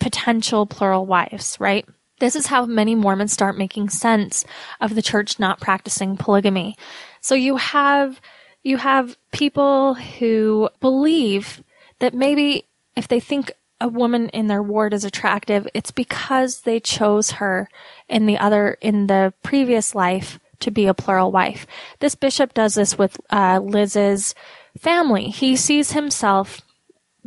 [0.00, 1.86] potential plural wives, right?
[2.18, 4.44] This is how many Mormons start making sense
[4.80, 6.76] of the church not practicing polygamy.
[7.20, 8.20] So you have,
[8.62, 11.62] you have people who believe
[11.98, 13.52] that maybe if they think
[13.84, 17.68] a woman in their ward is attractive, it's because they chose her
[18.08, 21.66] in the other, in the previous life to be a plural wife.
[22.00, 24.34] This bishop does this with uh, Liz's
[24.78, 25.28] family.
[25.28, 26.62] He sees himself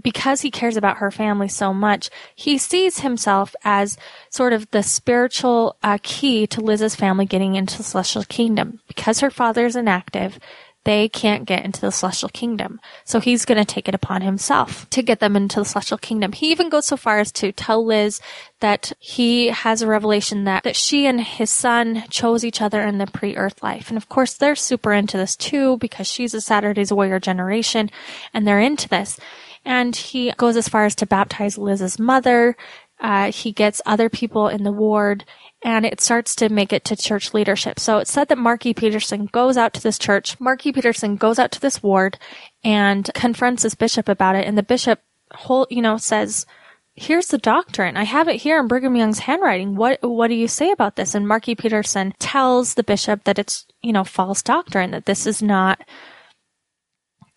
[0.01, 3.97] because he cares about her family so much, he sees himself as
[4.29, 8.79] sort of the spiritual uh, key to Liz's family getting into the celestial kingdom.
[8.87, 10.39] Because her father is inactive,
[10.87, 12.79] they can't get into the celestial kingdom.
[13.03, 16.31] So he's going to take it upon himself to get them into the celestial kingdom.
[16.31, 18.21] He even goes so far as to tell Liz
[18.61, 22.99] that he has a revelation that, that she and his son chose each other in
[22.99, 23.89] the pre-earth life.
[23.89, 27.91] And of course, they're super into this too because she's a Saturday's Warrior generation
[28.33, 29.19] and they're into this
[29.65, 32.55] and he goes as far as to baptize Liz's mother.
[33.01, 35.25] Uh, he gets other people in the ward
[35.63, 37.79] and it starts to make it to church leadership.
[37.79, 40.39] So it's said that Marky Peterson goes out to this church.
[40.39, 42.17] Marky Peterson goes out to this ward
[42.63, 44.45] and confronts this bishop about it.
[44.45, 45.01] And the bishop
[45.31, 46.45] whole, you know, says,
[46.93, 47.97] here's the doctrine.
[47.97, 49.75] I have it here in Brigham Young's handwriting.
[49.75, 51.15] What, what do you say about this?
[51.15, 55.41] And Marky Peterson tells the bishop that it's, you know, false doctrine, that this is
[55.41, 55.81] not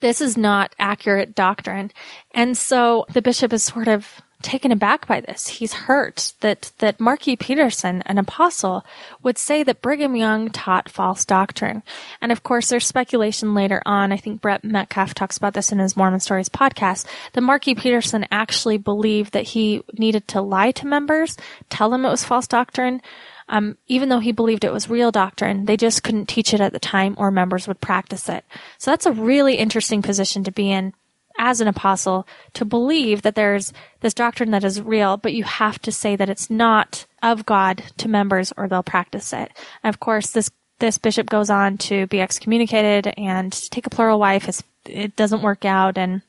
[0.00, 1.92] this is not accurate doctrine.
[2.32, 5.48] And so the bishop is sort of taken aback by this.
[5.48, 8.84] He's hurt that, that Marky Peterson, an apostle,
[9.22, 11.82] would say that Brigham Young taught false doctrine.
[12.20, 14.12] And of course, there's speculation later on.
[14.12, 18.26] I think Brett Metcalf talks about this in his Mormon Stories podcast, that Marky Peterson
[18.30, 21.36] actually believed that he needed to lie to members,
[21.68, 23.02] tell them it was false doctrine,
[23.50, 26.72] um, even though he believed it was real doctrine, they just couldn't teach it at
[26.72, 28.44] the time or members would practice it.
[28.78, 30.94] So that's a really interesting position to be in
[31.40, 35.80] as an apostle to believe that there's this doctrine that is real, but you have
[35.80, 39.50] to say that it's not of God to members or they'll practice it.
[39.82, 44.18] And of course, this this bishop goes on to be excommunicated and take a plural
[44.18, 44.44] wife.
[44.44, 45.98] His, it doesn't work out.
[45.98, 46.22] And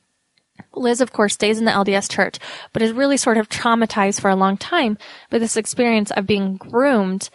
[0.73, 2.37] Liz, of course, stays in the LDS church,
[2.73, 4.97] but is really sort of traumatized for a long time
[5.29, 7.29] by this experience of being groomed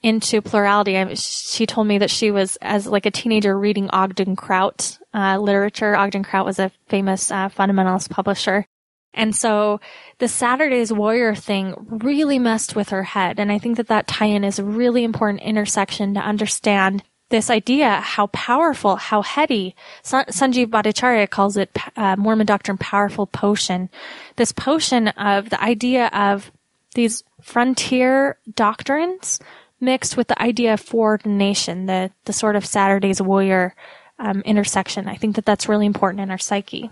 [0.00, 0.96] into plurality.
[0.96, 5.38] I, she told me that she was, as like a teenager, reading Ogden Kraut uh,
[5.38, 5.96] literature.
[5.96, 8.66] Ogden Kraut was a famous uh, fundamentalist publisher.
[9.12, 9.80] And so
[10.18, 13.40] the Saturday's Warrior thing really messed with her head.
[13.40, 18.00] And I think that that tie-in is a really important intersection to understand this idea,
[18.00, 19.74] how powerful, how heady.
[20.02, 23.88] San- Sanjeev Bhattacharya calls it uh, Mormon doctrine powerful potion.
[24.36, 26.50] This potion of the idea of
[26.94, 29.38] these frontier doctrines
[29.80, 33.74] mixed with the idea of foreordination, the, the sort of Saturday's Warrior
[34.20, 35.08] um, intersection.
[35.08, 36.90] I think that that's really important in our psyche.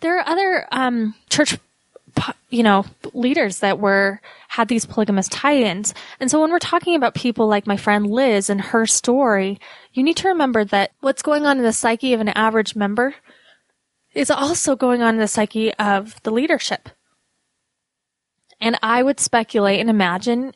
[0.00, 1.56] There are other um, church
[2.50, 2.84] you know
[3.14, 5.94] leaders that were had these polygamous tie-ins.
[6.20, 9.58] And so when we're talking about people like my friend liz and her story
[9.94, 13.14] you need to remember that what's going on in the psyche of an average member
[14.14, 16.90] is also going on in the psyche of the leadership.
[18.60, 20.52] And i would speculate and imagine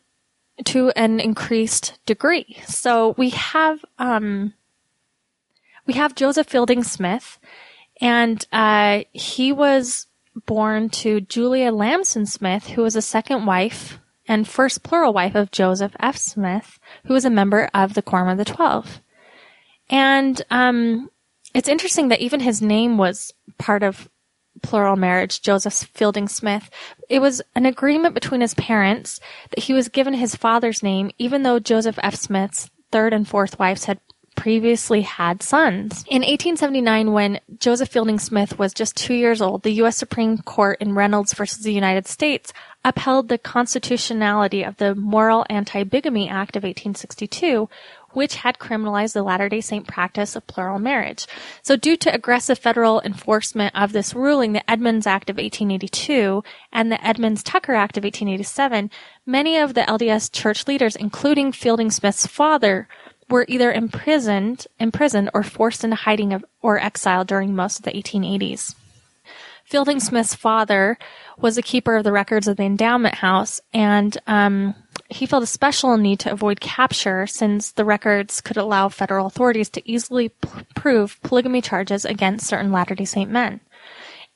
[0.64, 2.58] to an increased degree.
[2.66, 4.52] So we have um
[5.86, 7.38] we have joseph fielding smith
[8.00, 10.06] and uh, he was
[10.44, 15.50] born to Julina Lambson Smith, who was a second wife and first plural wife of
[15.50, 16.16] Joseph F.
[16.16, 19.00] Smith, who was a member of the Quorum of the Twelve.
[19.88, 21.10] And um,
[21.54, 24.10] it's interesting that even his name was part of
[24.62, 26.68] plural marriage, Joseph Fielding Smith.
[27.08, 29.20] It was an agreement between his parents
[29.50, 32.16] that he was given his father's name, even though Joseph F.
[32.16, 34.00] Smith's third and fourth wives had
[34.36, 36.04] previously had sons.
[36.08, 39.96] In 1879, when Joseph Fielding Smith was just two years old, the U.S.
[39.96, 42.52] Supreme Court in Reynolds versus the United States
[42.84, 47.68] upheld the constitutionality of the Morrill Anti-Bigamy Act of 1862,
[48.12, 51.26] which had criminalized the Latter-day Saint practice of plural marriage.
[51.62, 56.90] So due to aggressive federal enforcement of this ruling, the Edmunds Act of 1882 and
[56.90, 58.90] the Edmunds-Tucker Act of 1887,
[59.26, 62.88] many of the LDS church leaders, including Fielding Smith's father,
[63.28, 67.92] were either imprisoned, imprisoned or forced into hiding of, or exile during most of the
[67.92, 68.74] 1880s.
[69.64, 70.96] Fielding Smith's father
[71.38, 74.76] was a keeper of the records of the endowment house, and um,
[75.08, 79.68] he felt a special need to avoid capture since the records could allow federal authorities
[79.70, 83.60] to easily p- prove polygamy charges against certain Latter-day Saint men.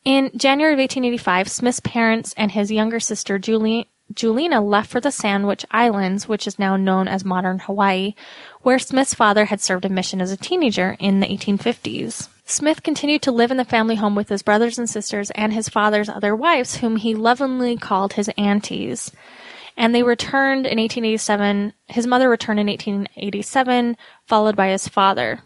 [0.05, 5.13] In January of 1885, Smith's parents and his younger sister Julie, Julina left for the
[5.13, 8.15] Sandwich Islands, which is now known as modern Hawaii,
[8.63, 12.29] where Smith's father had served a mission as a teenager in the 1850s.
[12.45, 15.69] Smith continued to live in the family home with his brothers and sisters and his
[15.69, 19.13] father's other wives, whom he lovingly called his aunties.
[19.77, 21.73] And they returned in 1887.
[21.87, 23.97] His mother returned in 1887,
[24.27, 25.43] followed by his father.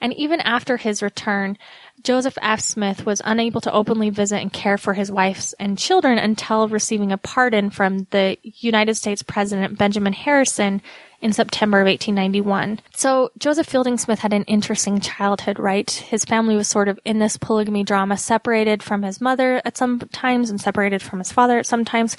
[0.00, 1.58] And even after his return,
[2.02, 2.60] Joseph F.
[2.60, 7.12] Smith was unable to openly visit and care for his wives and children until receiving
[7.12, 10.82] a pardon from the United States President Benjamin Harrison
[11.20, 12.80] in September of 1891.
[12.96, 15.90] So Joseph Fielding Smith had an interesting childhood, right?
[15.90, 19.98] His family was sort of in this polygamy drama, separated from his mother at some
[20.12, 22.16] times and separated from his father at some times.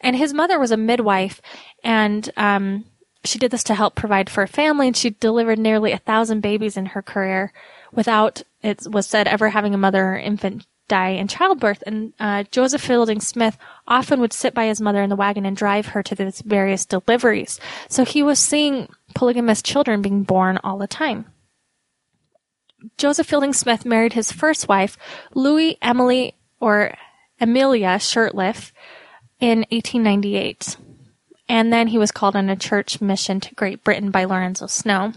[0.00, 1.40] And his mother was a midwife
[1.84, 2.84] and, um,
[3.22, 6.40] she did this to help provide for a family and she delivered nearly a thousand
[6.40, 7.52] babies in her career
[7.92, 11.82] without, it was said, ever having a mother or infant die in childbirth.
[11.86, 13.56] And uh, Joseph Fielding Smith
[13.86, 16.84] often would sit by his mother in the wagon and drive her to these various
[16.84, 17.58] deliveries.
[17.88, 21.26] So he was seeing polygamous children being born all the time.
[22.98, 24.96] Joseph Fielding Smith married his first wife,
[25.34, 26.94] Louis Emily or
[27.40, 28.72] Amelia Shurtliff,
[29.38, 30.76] in 1898.
[31.48, 35.12] And then he was called on a church mission to Great Britain by Lorenzo Snow.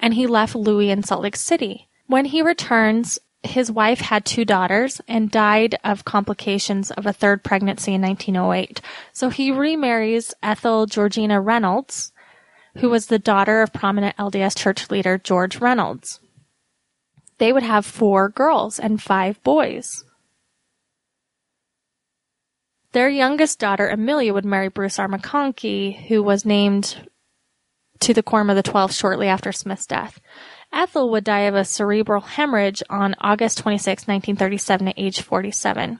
[0.00, 1.88] And he left Louis in Salt Lake City.
[2.06, 7.42] When he returns, his wife had two daughters and died of complications of a third
[7.42, 8.80] pregnancy in 1908.
[9.12, 12.12] So he remarries Ethel Georgina Reynolds,
[12.76, 16.20] who was the daughter of prominent LDS church leader George Reynolds.
[17.38, 20.04] They would have four girls and five boys.
[22.92, 25.08] Their youngest daughter, Amelia, would marry Bruce R.
[25.08, 27.08] McConkie, who was named
[28.00, 30.20] to the Quorum of the Twelve shortly after Smith's death.
[30.72, 35.98] Ethel would die of a cerebral hemorrhage on August 26, 1937 at age 47.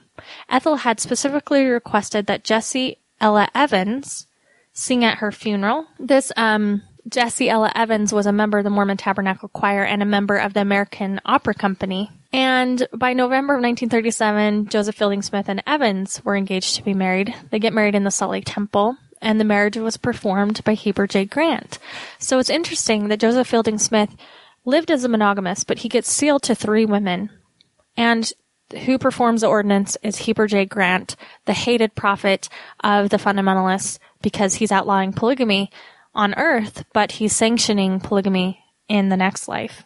[0.49, 4.27] Ethel had specifically requested that Jessie Ella Evans
[4.73, 5.87] sing at her funeral.
[5.99, 10.05] This, um, Jessie Ella Evans was a member of the Mormon Tabernacle Choir and a
[10.05, 12.09] member of the American Opera Company.
[12.31, 17.35] And by November of 1937, Joseph Fielding Smith and Evans were engaged to be married.
[17.49, 18.95] They get married in the Salt Lake Temple.
[19.21, 21.25] And the marriage was performed by Heber J.
[21.25, 21.77] Grant.
[22.19, 24.15] So it's interesting that Joseph Fielding Smith
[24.65, 27.29] lived as a monogamist, but he gets sealed to three women.
[27.97, 28.31] And
[28.85, 30.65] who performs the ordinance is Heber J.
[30.65, 31.15] Grant,
[31.45, 32.47] the hated prophet
[32.83, 35.71] of the fundamentalists, because he's outlawing polygamy
[36.13, 39.83] on earth, but he's sanctioning polygamy in the next life.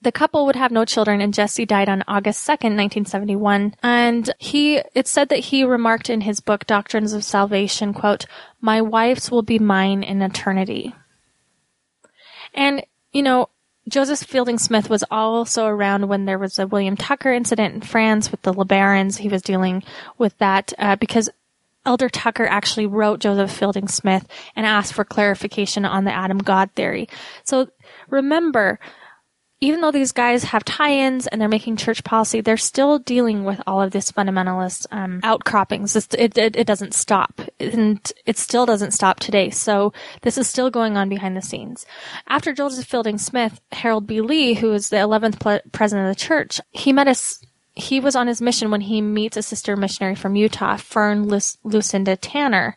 [0.00, 3.74] The couple would have no children and Jessie died on August 2nd, 1971.
[3.82, 8.26] And he, it said that he remarked in his book, Doctrines of Salvation, quote,
[8.60, 10.94] my wife's will be mine in eternity.
[12.54, 13.48] And, you know,
[13.88, 18.30] Joseph Fielding Smith was also around when there was a William Tucker incident in France
[18.30, 19.18] with the LeBarons.
[19.18, 19.82] He was dealing
[20.18, 21.30] with that uh, because
[21.86, 26.70] Elder Tucker actually wrote Joseph Fielding Smith and asked for clarification on the Adam God
[26.76, 27.08] theory.
[27.44, 27.70] So
[28.10, 28.78] remember,
[29.60, 33.60] even though these guys have tie-ins and they're making church policy, they're still dealing with
[33.66, 35.96] all of this fundamentalist um, outcroppings.
[35.96, 39.50] It, it, it doesn't stop, and it still doesn't stop today.
[39.50, 41.86] So this is still going on behind the scenes.
[42.28, 44.20] After Joseph Fielding Smith, Harold B.
[44.20, 47.44] Lee, who is the 11th ple- president of the church, he met us.
[47.74, 51.38] He was on his mission when he meets a sister missionary from Utah, Fern Lu-
[51.64, 52.76] Lucinda Tanner.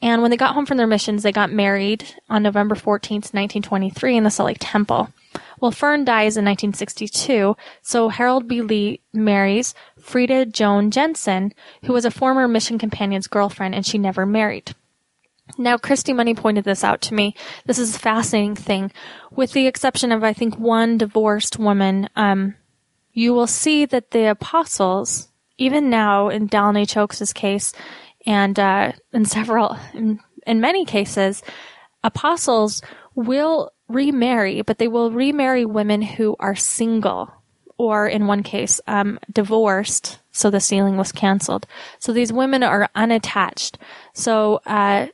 [0.00, 4.16] And when they got home from their missions, they got married on November 14th, 1923
[4.16, 5.12] in the Salt Lake Temple.
[5.60, 8.62] Well, Fern dies in 1962, so Harold B.
[8.62, 11.52] Lee marries Freda Joan Jensen,
[11.84, 14.74] who was a former mission companion's girlfriend, and she never married.
[15.56, 17.34] Now, Christy Money pointed this out to me.
[17.64, 18.92] This is a fascinating thing.
[19.30, 22.54] With the exception of, I think, one divorced woman, um,
[23.12, 26.96] you will see that the apostles, even now in Dallin H.
[26.96, 27.72] Oaks' case,
[28.26, 31.42] and uh, in several, in, in many cases,
[32.04, 32.82] apostles
[33.14, 37.32] will remarry, but they will remarry women who are single,
[37.76, 40.18] or in one case, um, divorced.
[40.30, 41.66] So the sealing was canceled.
[41.98, 43.78] So these women are unattached.
[44.12, 45.08] So, uh,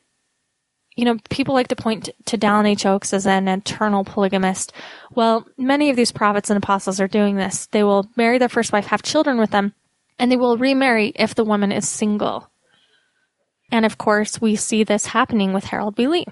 [0.96, 2.86] you know, people like to point to Dallin H.
[2.86, 4.72] Oaks as an eternal polygamist.
[5.14, 7.66] Well, many of these prophets and apostles are doing this.
[7.66, 9.74] They will marry their first wife, have children with them,
[10.18, 12.48] and they will remarry if the woman is single.
[13.72, 16.06] And of course, we see this happening with Harold B.
[16.06, 16.26] Lee.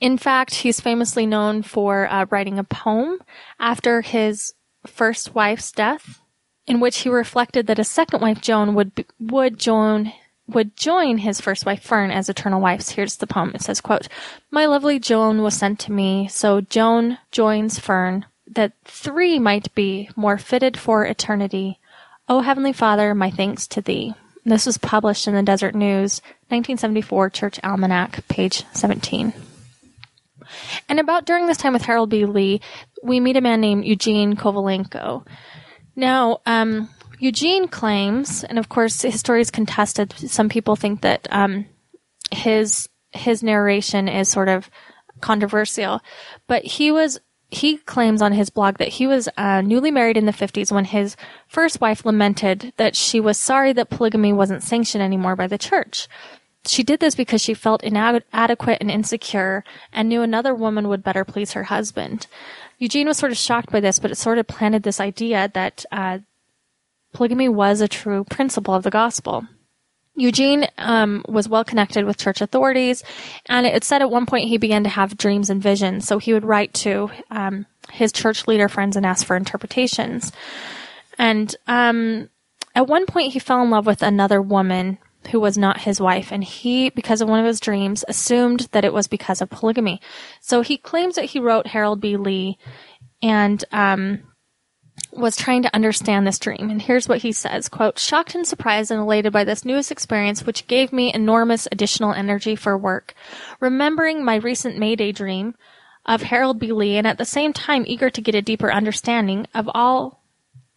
[0.00, 3.20] In fact, he's famously known for uh, writing a poem
[3.58, 4.54] after his
[4.86, 6.20] first wife's death,
[6.66, 10.12] in which he reflected that his second wife Joan would be, would join
[10.46, 12.90] would join his first wife Fern as eternal wives.
[12.90, 13.52] Here's the poem.
[13.54, 14.08] It says, quote,
[14.50, 20.08] My lovely Joan was sent to me, so Joan joins Fern, that three might be
[20.16, 21.78] more fitted for eternity.
[22.30, 24.14] O Heavenly Father, my thanks to thee.
[24.44, 29.34] This was published in the Deseret News, 1974 Church Almanac, page 17.
[30.88, 32.24] And about during this time with Harold B.
[32.24, 32.60] Lee,
[33.02, 35.26] we meet a man named Eugene Kovalenko.
[35.96, 36.88] Now, um,
[37.18, 40.12] Eugene claims, and of course his story is contested.
[40.12, 41.66] Some people think that um,
[42.30, 44.70] his his narration is sort of
[45.20, 46.00] controversial,
[46.46, 47.20] but he was
[47.50, 50.84] he claims on his blog that he was uh, newly married in the 50s when
[50.84, 51.16] his
[51.46, 56.08] first wife lamented that she was sorry that polygamy wasn't sanctioned anymore by the church.
[56.66, 61.24] She did this because she felt inadequate and insecure and knew another woman would better
[61.24, 62.26] please her husband.
[62.78, 65.84] Eugene was sort of shocked by this, but it sort of planted this idea that
[65.90, 66.18] uh,
[67.12, 69.46] polygamy was a true principle of the gospel.
[70.14, 73.04] Eugene um, was well connected with church authorities,
[73.46, 76.06] and it said at one point he began to have dreams and visions.
[76.06, 80.32] So he would write to um, his church leader friends and ask for interpretations.
[81.18, 82.30] And um,
[82.74, 84.98] at one point, he fell in love with another woman
[85.30, 88.84] who was not his wife, and he, because of one of his dreams, assumed that
[88.84, 90.00] it was because of polygamy.
[90.40, 92.16] So he claims that he wrote Harold B.
[92.16, 92.58] Lee,
[93.22, 94.22] and um,
[95.12, 96.70] was trying to understand this dream.
[96.70, 100.44] And here's what he says, quote, shocked and surprised and elated by this newest experience,
[100.44, 103.14] which gave me enormous additional energy for work.
[103.60, 105.54] Remembering my recent Mayday dream
[106.06, 106.72] of Harold B.
[106.72, 110.17] Lee and at the same time eager to get a deeper understanding of all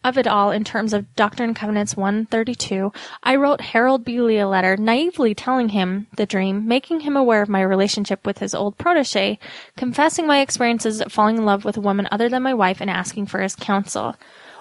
[0.04, 2.92] of it all in terms of Doctrine and Covenants 132,
[3.22, 4.20] I wrote Harold B.
[4.20, 8.38] Lee a letter, naively telling him the dream, making him aware of my relationship with
[8.38, 9.38] his old protege,
[9.76, 12.90] confessing my experiences of falling in love with a woman other than my wife, and
[12.90, 14.16] asking for his counsel.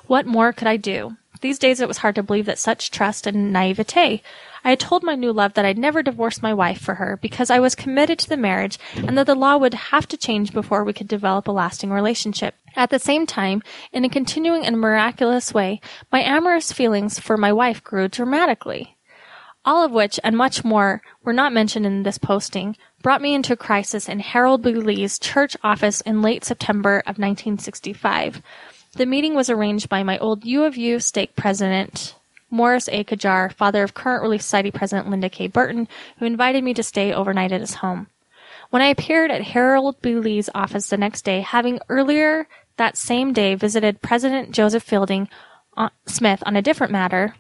[0.08, 1.18] What more could I do?
[1.42, 4.22] These days it was hard to believe that such trust and naivete.
[4.64, 7.50] I had told my new love that I'd never divorce my wife for her because
[7.50, 10.84] I was committed to the marriage and that the law would have to change before
[10.84, 12.56] we could develop a lasting relationship.
[12.76, 15.82] At the same time, in a continuing and miraculous way,
[16.12, 18.98] my amorous feelings for my wife grew dramatically.
[19.64, 23.54] All of which and much more were not mentioned in this posting brought me into
[23.54, 25.08] a crisis in Harold B.
[25.08, 28.42] Church office in late September of 1965.
[28.94, 32.16] The meeting was arranged by my old U of U stake president,
[32.52, 33.04] Morris A.
[33.04, 35.48] Kjar, father of current Relief Society President Linda K.
[35.48, 35.88] Burton,
[36.18, 38.08] who invited me to stay overnight at his home.
[38.70, 40.16] When I appeared at Harold B.
[40.16, 42.48] Lee's office the next day, having earlier
[42.78, 45.30] that same day visited President Joseph Fielding
[45.76, 47.36] uh, Smith on a different matter,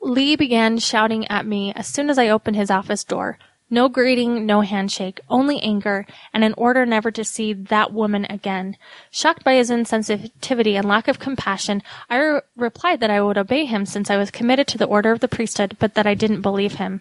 [0.00, 3.38] Lee began shouting at me as soon as I opened his office door.
[3.72, 6.04] No greeting, no handshake, only anger,
[6.34, 8.76] and an order never to see that woman again.
[9.10, 13.64] Shocked by his insensitivity and lack of compassion, I re- replied that I would obey
[13.64, 16.42] him since I was committed to the order of the priesthood, but that I didn't
[16.42, 17.00] believe him.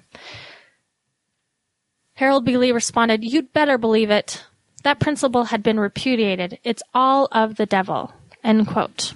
[2.13, 2.55] Harold B.
[2.55, 4.45] Lee responded, You'd better believe it.
[4.83, 6.57] That principle had been repudiated.
[6.63, 8.13] It's all of the devil.
[8.45, 9.13] End quote.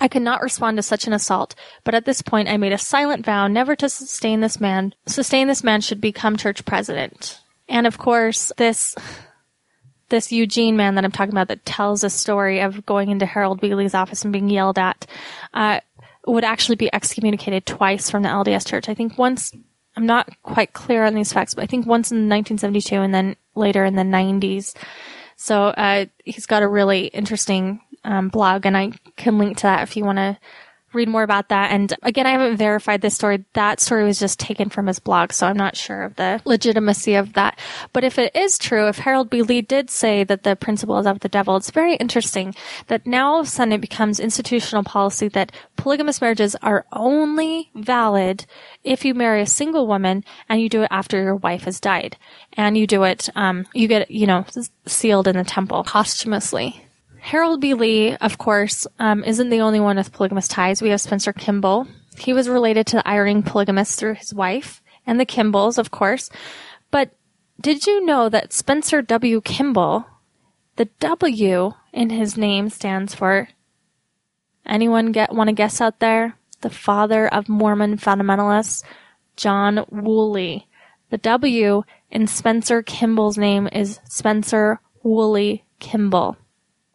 [0.00, 1.54] I could not respond to such an assault,
[1.84, 5.48] but at this point I made a silent vow never to sustain this man, sustain
[5.48, 7.40] this man should become church president.
[7.68, 8.94] And of course, this,
[10.08, 13.62] this Eugene man that I'm talking about that tells a story of going into Harold.
[13.62, 15.06] Lee's office and being yelled at,
[15.54, 15.80] uh,
[16.26, 18.88] would actually be excommunicated twice from the LDS church.
[18.88, 19.52] I think once,
[19.96, 23.36] I'm not quite clear on these facts, but I think once in 1972 and then
[23.54, 24.74] later in the 90s.
[25.36, 29.82] So, uh, he's got a really interesting um, blog, and I can link to that
[29.82, 30.38] if you want to
[30.94, 31.70] read more about that.
[31.70, 33.44] And again, I haven't verified this story.
[33.54, 37.14] That story was just taken from his blog, so I'm not sure of the legitimacy
[37.14, 37.58] of that.
[37.92, 39.42] But if it is true, if Harold B.
[39.42, 42.54] Lee did say that the principle is of the devil, it's very interesting
[42.88, 47.70] that now all of a sudden it becomes institutional policy that polygamous marriages are only
[47.74, 48.46] valid
[48.84, 52.16] if you marry a single woman and you do it after your wife has died.
[52.54, 54.44] And you do it, um, you get, you know,
[54.86, 56.84] sealed in the temple posthumously.
[57.22, 57.74] Harold B.
[57.74, 60.82] Lee, of course, um, isn't the only one with polygamous ties.
[60.82, 61.86] We have Spencer Kimball.
[62.18, 66.30] He was related to the Eyring polygamists through his wife, and the Kimballs, of course.
[66.90, 67.12] But
[67.60, 69.40] did you know that Spencer W.
[69.40, 70.04] Kimball,
[70.74, 73.48] the W in his name stands for
[74.66, 76.36] anyone get want to guess out there?
[76.62, 78.82] The father of Mormon fundamentalists,
[79.36, 80.66] John Woolley.
[81.10, 86.36] The W in Spencer Kimball's name is Spencer Woolley Kimball.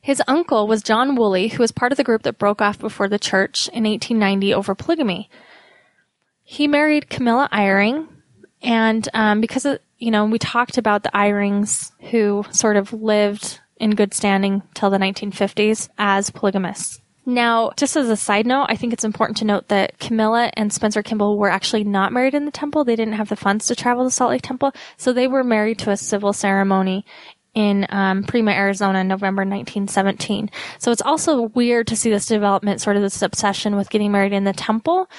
[0.08, 3.10] His uncle was John Woolley, who was part of the group that broke off before
[3.10, 5.30] the church in 1890 over polygamy.
[6.46, 8.08] He married Camilla Eyring,
[8.62, 13.60] and um, because of, you know we talked about the Eyrings who sort of lived
[13.82, 17.02] in good standing till the 1950s as polygamists.
[17.26, 20.72] Now, just as a side note, I think it's important to note that Camilla and
[20.72, 22.86] Spencer Kimball were actually not married in the temple.
[22.86, 25.80] They didn't have the funds to travel to Salt Lake Temple, so they were married
[25.80, 27.06] to a civil ceremony
[27.58, 30.52] in um, Pima, Arizona, in November 1917.
[30.78, 34.32] So it's also weird to see this development, sort of this obsession with getting married
[34.32, 35.10] in the temple,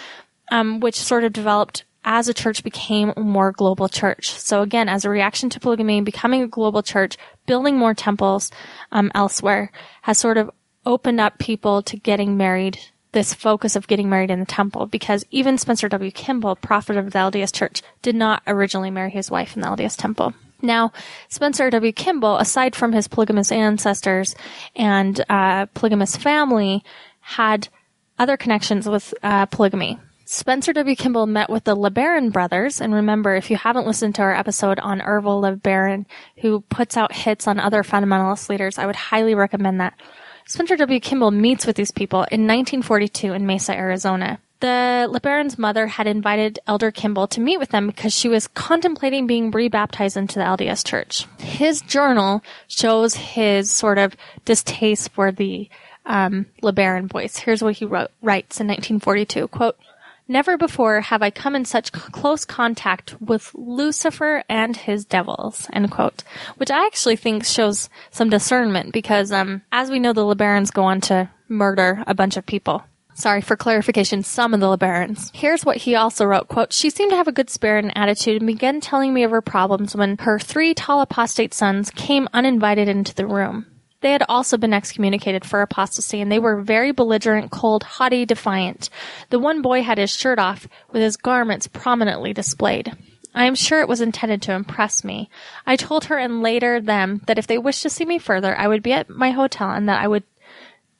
[0.53, 4.31] um, which sort of developed as a church became a more global church.
[4.31, 7.17] So again, as a reaction to polygamy, becoming a global church,
[7.47, 8.53] building more temples
[8.93, 10.49] um, elsewhere has sort of
[10.87, 12.79] opened up people to getting married.
[13.11, 16.11] This focus of getting married in the temple, because even Spencer W.
[16.13, 19.97] Kimball, prophet of the LDS Church, did not originally marry his wife in the LDS
[19.97, 20.35] Temple.
[20.61, 20.93] Now,
[21.29, 21.93] Spencer W.
[21.93, 24.35] Kimball, aside from his polygamous ancestors
[24.75, 26.83] and uh, polygamous family,
[27.21, 27.69] had
[28.19, 29.99] other connections with uh, polygamy.
[30.25, 30.95] Spencer W.
[30.95, 34.79] Kimball met with the LeBaron brothers, and remember, if you haven't listened to our episode
[34.79, 36.05] on Ervil LeBaron,
[36.39, 39.95] who puts out hits on other fundamentalist leaders, I would highly recommend that.
[40.47, 41.01] Spencer W.
[41.01, 44.41] Kimball meets with these people in 1942 in Mesa, Arizona.
[44.61, 49.27] The LeBaron's mother had invited Elder Kimball to meet with them because she was contemplating
[49.27, 51.27] being rebaptized into the LDS Church.
[51.39, 55.69] His journal shows his sort of distaste for the
[56.07, 57.37] um, LeBaron boys.
[57.37, 59.79] Here's what he wrote, writes in 1942, quote,
[60.31, 65.91] Never before have I come in such close contact with Lucifer and his devils, end
[65.91, 66.23] quote.
[66.59, 70.85] Which I actually think shows some discernment because, um, as we know, the LeBarons go
[70.85, 72.85] on to murder a bunch of people.
[73.19, 75.33] Sorry for clarification, some of the LeBarons.
[75.35, 78.41] Here's what he also wrote, quote, She seemed to have a good spirit and attitude
[78.41, 82.87] and began telling me of her problems when her three tall apostate sons came uninvited
[82.87, 83.67] into the room.
[84.03, 88.89] They had also been excommunicated for apostasy and they were very belligerent, cold, haughty, defiant.
[89.31, 92.93] The one boy had his shirt off with his garments prominently displayed.
[93.35, 95.29] I am sure it was intended to impress me.
[95.67, 98.69] I told her and later them that if they wished to see me further, I
[98.69, 100.23] would be at my hotel and that I would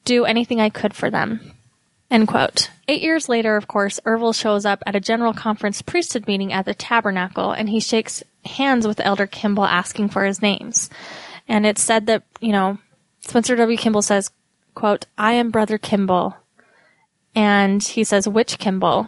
[0.03, 1.53] do anything I could for them.
[2.11, 2.71] End quote.
[2.87, 6.65] Eight years later, of course, Ervil shows up at a general conference priesthood meeting at
[6.65, 10.89] the tabernacle and he shakes hands with Elder Kimball asking for his names.
[11.47, 12.79] And it's said that, you know,
[13.21, 13.77] Spencer W.
[13.77, 14.31] Kimball says,
[14.73, 16.35] quote, I am Brother Kimball.
[17.35, 19.07] And he says, which Kimball?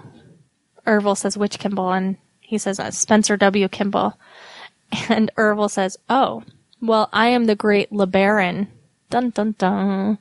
[0.86, 1.92] Ervil says, which Kimball?
[1.94, 3.68] And he says, uh, Spencer W.
[3.68, 4.18] Kimball.
[5.08, 6.44] And Ervil says, oh,
[6.82, 8.68] well, I am the great LeBaron
[9.12, 10.18] Dun dun dun.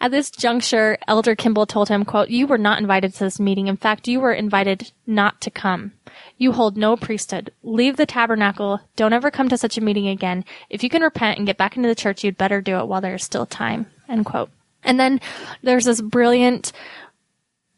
[0.00, 3.66] At this juncture, Elder Kimball told him, quote, You were not invited to this meeting.
[3.66, 5.92] In fact, you were invited not to come.
[6.38, 7.52] You hold no priesthood.
[7.62, 8.80] Leave the tabernacle.
[8.96, 10.46] Don't ever come to such a meeting again.
[10.70, 13.02] If you can repent and get back into the church, you'd better do it while
[13.02, 13.86] there is still time.
[14.08, 14.50] End quote.
[14.82, 15.20] And then
[15.62, 16.72] there's this brilliant,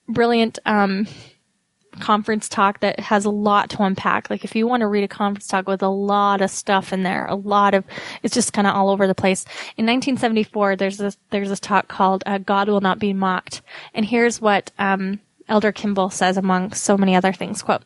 [0.09, 1.09] brilliant, um,
[2.01, 4.31] conference talk that has a lot to unpack.
[4.31, 7.03] Like if you want to read a conference talk with a lot of stuff in
[7.03, 7.85] there, a lot of,
[8.23, 9.45] it's just kind of all over the place.
[9.77, 13.63] In 1974, there's this, there's this talk called uh, God Will Not Be Mocked.
[13.95, 17.83] And here's what, um, Elder Kimball says among so many other things, quote,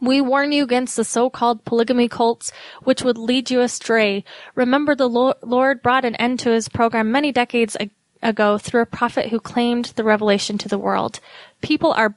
[0.00, 2.52] we warn you against the so-called polygamy cults,
[2.82, 4.24] which would lead you astray.
[4.54, 7.90] Remember the Lord brought an end to his program many decades ag-
[8.22, 11.20] ago through a prophet who claimed the revelation to the world.
[11.62, 12.16] People are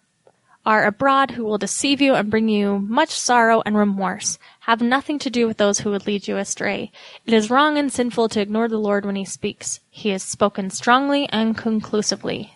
[0.70, 4.38] are abroad who will deceive you and bring you much sorrow and remorse.
[4.60, 6.92] Have nothing to do with those who would lead you astray.
[7.26, 9.80] It is wrong and sinful to ignore the Lord when he speaks.
[9.90, 12.54] He has spoken strongly and conclusively.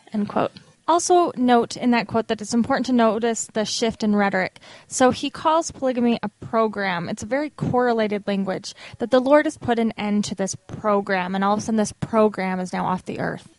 [0.87, 4.59] Also note in that quote that it's important to notice the shift in rhetoric.
[4.87, 7.09] So he calls polygamy a program.
[7.09, 11.33] It's a very correlated language that the Lord has put an end to this program
[11.33, 13.49] and all of a sudden this program is now off the earth.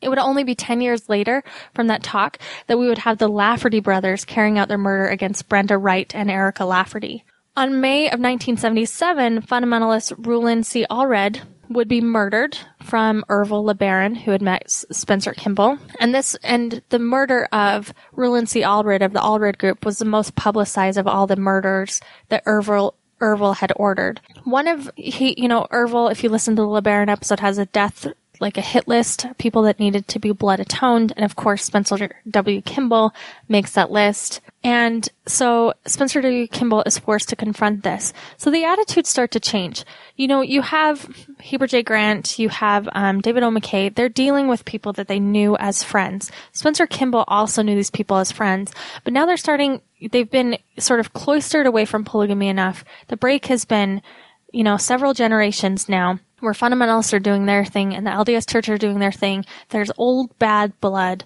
[0.00, 1.42] It would only be 10 years later
[1.74, 5.48] from that talk that we would have the Lafferty brothers carrying out their murder against
[5.48, 7.24] Brenda Wright and Erica Lafferty.
[7.56, 10.86] On May of 1977, fundamentalist Rulon C.
[10.88, 15.78] Allred would be murdered from Ervil LeBaron, who had met Spencer Kimball.
[16.00, 18.62] And this, and the murder of Rulon C.
[18.62, 22.94] Allred of the Allred group was the most publicized of all the murders that Ervil
[23.20, 24.20] Ervil had ordered.
[24.44, 27.66] One of he, you know, Ervil, if you listen to the LeBaron episode, has a
[27.66, 28.06] death
[28.40, 32.10] like a hit list, people that needed to be blood atoned, and of course Spencer
[32.28, 32.62] W.
[32.62, 33.14] Kimball
[33.48, 34.40] makes that list.
[34.64, 36.46] And so Spencer W.
[36.46, 38.12] Kimball is forced to confront this.
[38.36, 39.84] So the attitudes start to change.
[40.16, 41.08] You know, you have
[41.40, 41.82] Heber J.
[41.82, 43.50] Grant, you have um, David O.
[43.50, 43.94] McKay.
[43.94, 46.30] They're dealing with people that they knew as friends.
[46.52, 48.72] Spencer Kimball also knew these people as friends,
[49.04, 49.82] but now they're starting.
[50.10, 52.84] They've been sort of cloistered away from polygamy enough.
[53.08, 54.02] The break has been,
[54.50, 58.68] you know, several generations now where fundamentalists are doing their thing and the LDS church
[58.68, 59.44] are doing their thing.
[59.70, 61.24] There's old bad blood,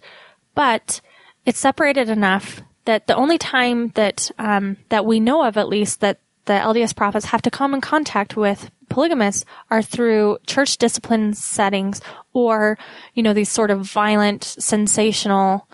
[0.54, 1.00] but
[1.46, 6.00] it's separated enough that the only time that um, that we know of, at least,
[6.00, 11.34] that the LDS prophets have to come in contact with polygamists are through church discipline
[11.34, 12.00] settings
[12.32, 12.78] or,
[13.14, 15.66] you know, these sort of violent, sensational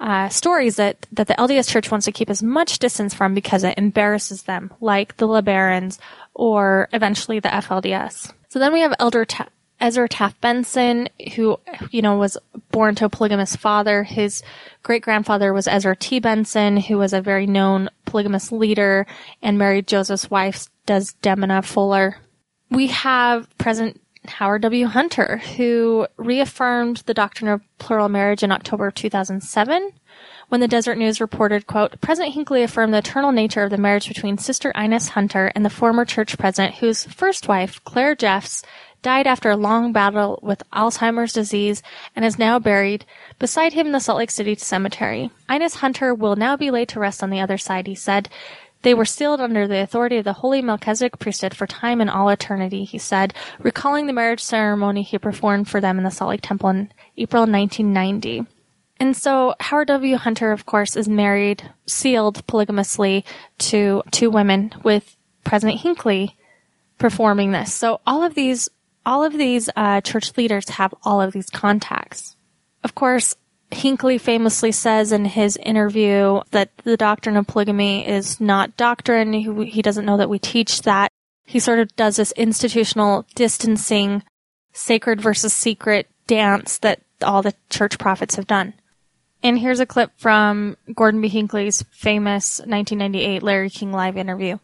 [0.00, 3.64] uh, stories that, that the LDS church wants to keep as much distance from because
[3.64, 5.98] it embarrasses them, like the LeBarons
[6.34, 8.32] or eventually the FLDS.
[8.56, 9.50] So then we have Elder Ta-
[9.82, 11.60] Ezra Taft Benson, who,
[11.90, 12.38] you know, was
[12.70, 14.02] born to a polygamous father.
[14.02, 14.42] His
[14.82, 16.20] great grandfather was Ezra T.
[16.20, 19.06] Benson, who was a very known polygamous leader
[19.42, 22.16] and married Joseph's wife, Desdemona Fuller.
[22.70, 24.86] We have President Howard W.
[24.86, 29.92] Hunter, who reaffirmed the doctrine of plural marriage in October of 2007
[30.48, 34.08] when the Deseret News reported, quote, President Hinckley affirmed the eternal nature of the marriage
[34.08, 38.62] between Sister Inis Hunter and the former church president whose first wife, Claire Jeffs,
[39.02, 41.82] died after a long battle with Alzheimer's disease
[42.14, 43.04] and is now buried
[43.38, 45.30] beside him in the Salt Lake City cemetery.
[45.48, 48.28] Inis Hunter will now be laid to rest on the other side, he said.
[48.82, 52.28] They were sealed under the authority of the holy Melchizedek priesthood for time and all
[52.28, 56.42] eternity, he said, recalling the marriage ceremony he performed for them in the Salt Lake
[56.42, 58.46] Temple in April 1990.
[58.98, 60.16] And so Howard W.
[60.16, 63.24] Hunter, of course, is married, sealed polygamously
[63.58, 66.36] to two women with President Hinckley
[66.98, 67.74] performing this.
[67.74, 68.68] So all of these,
[69.04, 72.36] all of these uh, church leaders have all of these contacts.
[72.82, 73.36] Of course,
[73.70, 79.32] Hinckley famously says in his interview that the doctrine of polygamy is not doctrine.
[79.32, 81.10] He, he doesn't know that we teach that.
[81.44, 84.22] He sort of does this institutional distancing,
[84.72, 88.74] sacred versus secret dance that all the church prophets have done.
[89.46, 91.28] And here's a clip from Gordon B.
[91.28, 94.58] Hinckley's famous 1998 Larry King Live interview.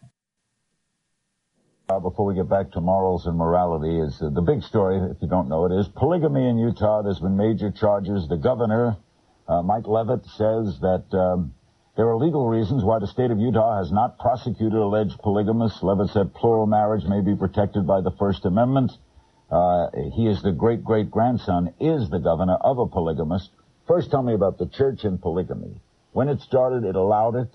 [1.89, 5.23] Uh, before we get back to morals and morality, is uh, the big story, if
[5.23, 7.01] you don't know it, is polygamy in Utah.
[7.01, 8.27] There's been major charges.
[8.27, 8.97] The governor,
[9.47, 11.55] uh, Mike Leavitt, says that um,
[11.97, 15.81] there are legal reasons why the state of Utah has not prosecuted alleged polygamists.
[15.85, 18.91] Leavitt said plural marriage may be protected by the First Amendment.
[19.49, 23.51] Uh, he is the great great grandson, is the governor of a polygamist.
[23.93, 25.79] First, tell me about the church and polygamy.
[26.13, 27.51] When it started, it allowed it.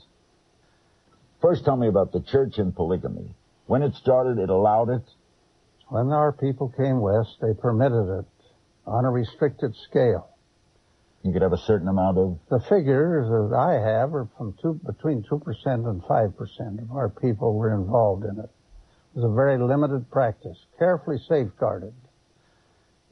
[1.41, 3.33] First, tell me about the church and polygamy.
[3.65, 5.01] When it started, it allowed it.
[5.87, 8.25] When our people came west, they permitted it
[8.85, 10.29] on a restricted scale.
[11.23, 12.37] You could have a certain amount of.
[12.51, 15.41] The figures that I have are from two, between 2%
[15.89, 18.51] and 5% of our people were involved in it.
[19.15, 21.95] It was a very limited practice, carefully safeguarded.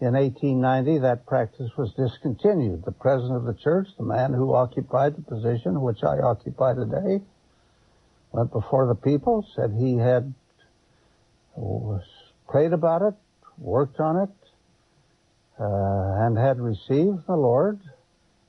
[0.02, 2.84] In 1890, that practice was discontinued.
[2.84, 7.24] The president of the church, the man who occupied the position which I occupy today,
[8.34, 10.34] went before the people, said he had
[12.48, 13.14] prayed about it,
[13.58, 14.30] worked on it,
[15.58, 17.80] uh, and had received the Lord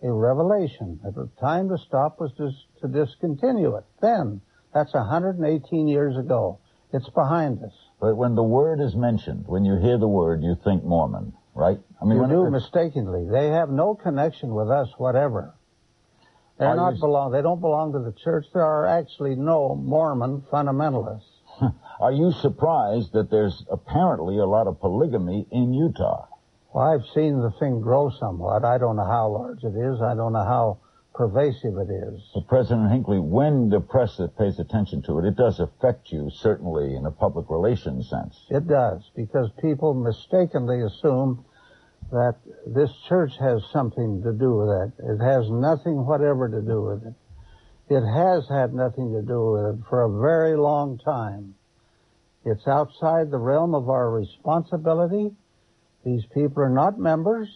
[0.03, 0.99] a revelation.
[1.05, 2.51] That the time to stop was to,
[2.81, 3.85] to discontinue it.
[4.01, 4.41] Then,
[4.75, 6.59] that's 118 years ago.
[6.93, 7.73] It's behind us.
[8.01, 11.79] But when the word is mentioned, when you hear the word, you think Mormon, right?
[12.01, 13.27] I you do it- mistakenly.
[13.27, 15.55] They have no connection with us whatever.
[16.59, 17.33] They're not you- belong.
[17.33, 18.47] They don't belong to the church.
[18.53, 21.23] There are actually no Mormon fundamentalists.
[22.01, 26.27] Are you surprised that there's apparently a lot of polygamy in Utah?
[26.73, 28.65] Well, I've seen the thing grow somewhat.
[28.65, 30.03] I don't know how large it is.
[30.03, 30.79] I don't know how
[31.17, 32.21] pervasive it is.
[32.35, 36.95] But President Hinckley, when the press pays attention to it, it does affect you, certainly
[36.95, 38.37] in a public relations sense.
[38.51, 41.45] It does, because people mistakenly assume
[42.13, 42.37] that
[42.67, 44.93] this church has something to do with it.
[45.05, 47.15] It has nothing whatever to do with it.
[47.89, 51.55] It has had nothing to do with it for a very long time.
[52.45, 55.33] It's outside the realm of our responsibility.
[56.05, 57.49] These people are not members.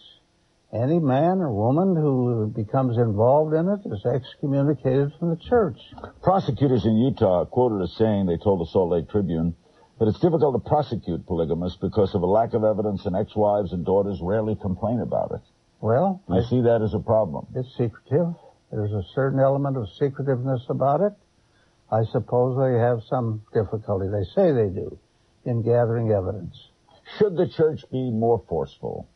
[0.72, 5.78] Any man or woman who becomes involved in it is excommunicated from the church.
[6.22, 9.56] Prosecutors in Utah quoted as saying, they told the Salt Lake Tribune,
[9.98, 13.84] that it's difficult to prosecute polygamists because of a lack of evidence and ex-wives and
[13.84, 15.40] daughters rarely complain about it.
[15.80, 17.48] Well, you see that as a problem?
[17.56, 18.32] It's secretive.
[18.70, 21.12] There's a certain element of secretiveness about it.
[21.90, 24.06] I suppose they have some difficulty.
[24.06, 24.96] They say they do
[25.44, 26.54] in gathering evidence.
[27.18, 29.08] Should the church be more forceful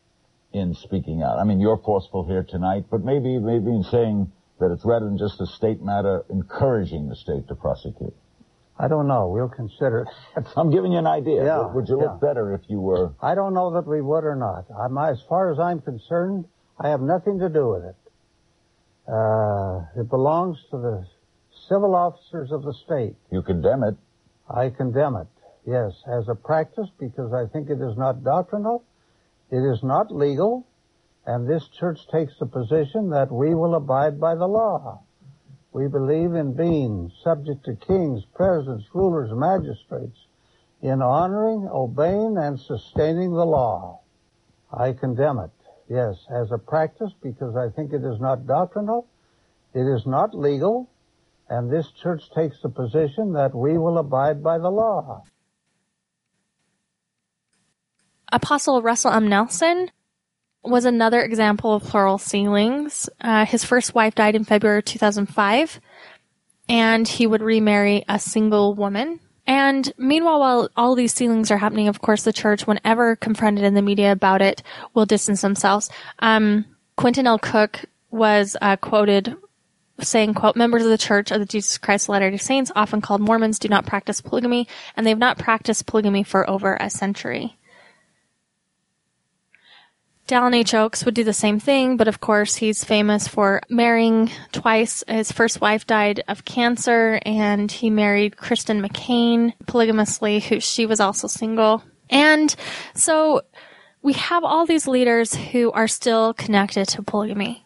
[0.55, 1.37] in speaking out?
[1.37, 5.17] I mean, you're forceful here tonight, but maybe, maybe in saying that it's rather than
[5.17, 8.15] just a state matter, encouraging the state to prosecute.
[8.79, 9.27] I don't know.
[9.29, 10.05] We'll consider
[10.35, 10.45] it.
[10.57, 11.43] I'm giving you an idea.
[11.43, 12.27] Yeah, Would- Would you look yeah.
[12.27, 13.13] better if you were?
[13.21, 14.65] I don't know that we would or not.
[14.77, 16.45] I'm, as far as I'm concerned,
[16.79, 17.95] I have nothing to do with it.
[19.07, 21.05] Uh, it belongs to the
[21.69, 23.15] civil officers of the state.
[23.31, 23.95] You condemn it.
[24.49, 25.27] I condemn it,
[25.65, 28.83] yes, as a practice because I think it is not doctrinal,
[29.55, 30.67] it is not legal,
[31.25, 35.01] and this church takes the position that we will abide by the law.
[35.71, 40.27] We believe in being subject to kings, presidents, rulers, magistrates,
[40.81, 44.01] in honoring, obeying, and sustaining the law.
[44.71, 45.51] I condemn it,
[45.87, 49.07] yes, as a practice because I think it is not doctrinal,
[49.73, 50.89] it is not legal,
[51.49, 55.23] and this church takes the position that we will abide by the law.
[58.35, 59.29] Apostle Russell M.
[59.29, 59.91] Nelson
[60.61, 63.09] was another example of plural sealings.
[63.21, 65.79] Uh, his first wife died in February 2005,
[66.67, 69.21] and he would remarry a single woman.
[69.47, 73.73] And meanwhile, while all these sealings are happening, of course, the church, whenever confronted in
[73.73, 74.61] the media about it,
[74.93, 75.89] will distance themselves.
[76.19, 76.65] Um,
[76.97, 77.39] Quentin L.
[77.39, 79.37] Cook was uh, quoted
[80.01, 83.21] saying, quote, members of the Church of the Jesus Christ of Latter-day Saints, often called
[83.21, 84.67] Mormons, do not practice polygamy,
[84.97, 87.57] and they've not practiced polygamy for over a century.
[90.27, 90.73] Dallin H.
[90.73, 95.03] Oaks would do the same thing, but of course he's famous for marrying twice.
[95.07, 100.99] His first wife died of cancer, and he married Kristen McMain polygamously, who she was
[100.99, 101.83] also single.
[102.09, 102.55] And
[102.95, 103.41] so
[104.01, 107.63] we have all these leaders who are still connected to polygamy.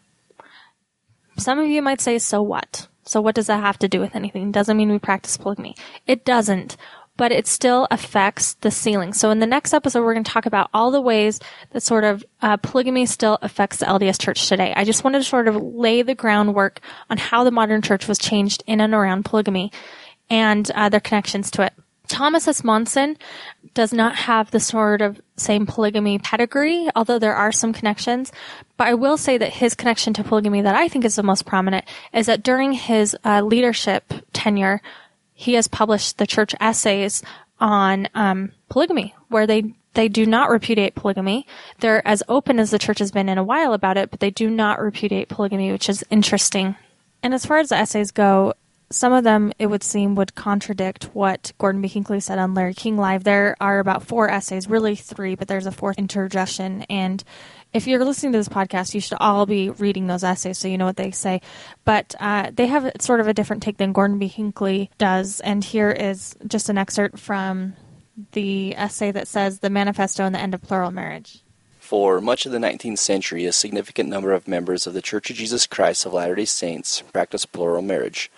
[1.38, 2.90] Some of you might say, so what?
[3.04, 4.52] So what does that have to do with anything?
[4.52, 5.76] Doesn't mean we practice polygamy.
[6.06, 6.76] It doesn't,
[7.20, 9.12] but it still affects the sealing.
[9.12, 11.42] So in the next episode, we're going to talk about all the ways
[11.72, 14.74] that sort of uh, polygamy still affects the LDS church today.
[14.74, 16.80] I just wanted to sort of lay the groundwork
[17.10, 19.74] on how the modern church was changed in and around polygamy
[20.30, 21.74] and uh, their connections to it.
[22.08, 22.64] Thomas S.
[22.64, 23.18] Monson
[23.74, 28.32] does not have the sort of same polygamy pedigree, although there are some connections.
[28.78, 31.46] But I will say that his connection to polygamy that I think is the most
[31.46, 31.84] prominent
[32.14, 34.82] is that during his uh, leadership tenure,
[35.40, 37.24] he has published the church essays
[37.62, 41.48] on um, polygamy, where they they do not repudiate polygamy.
[41.80, 44.32] They're as open as the church has been in a while about it, but they
[44.32, 46.76] do not repudiate polygamy, which is interesting.
[47.24, 48.54] And as far as the essays go,
[48.92, 51.88] some of them, it would seem, would contradict what Gordon B.
[51.88, 53.24] Hinckley said on Larry King Live.
[53.24, 56.82] There are about four essays, really three, but there's a fourth interjection.
[56.90, 57.24] And
[57.74, 60.78] if you're listening to this podcast, you should all be reading those essays so you
[60.78, 61.42] know what they say.
[61.86, 64.28] But uh, they have sort of a different take than Gordon B.
[64.28, 65.40] Hinckley does.
[65.42, 67.74] And here is just an excerpt from
[68.32, 71.42] the essay that says The Manifesto and the End of Plural Marriage.
[71.80, 75.38] For much of the 19th century, a significant number of members of the Church of
[75.38, 78.32] Jesus Christ of Latter day Saints practiced plural marriage,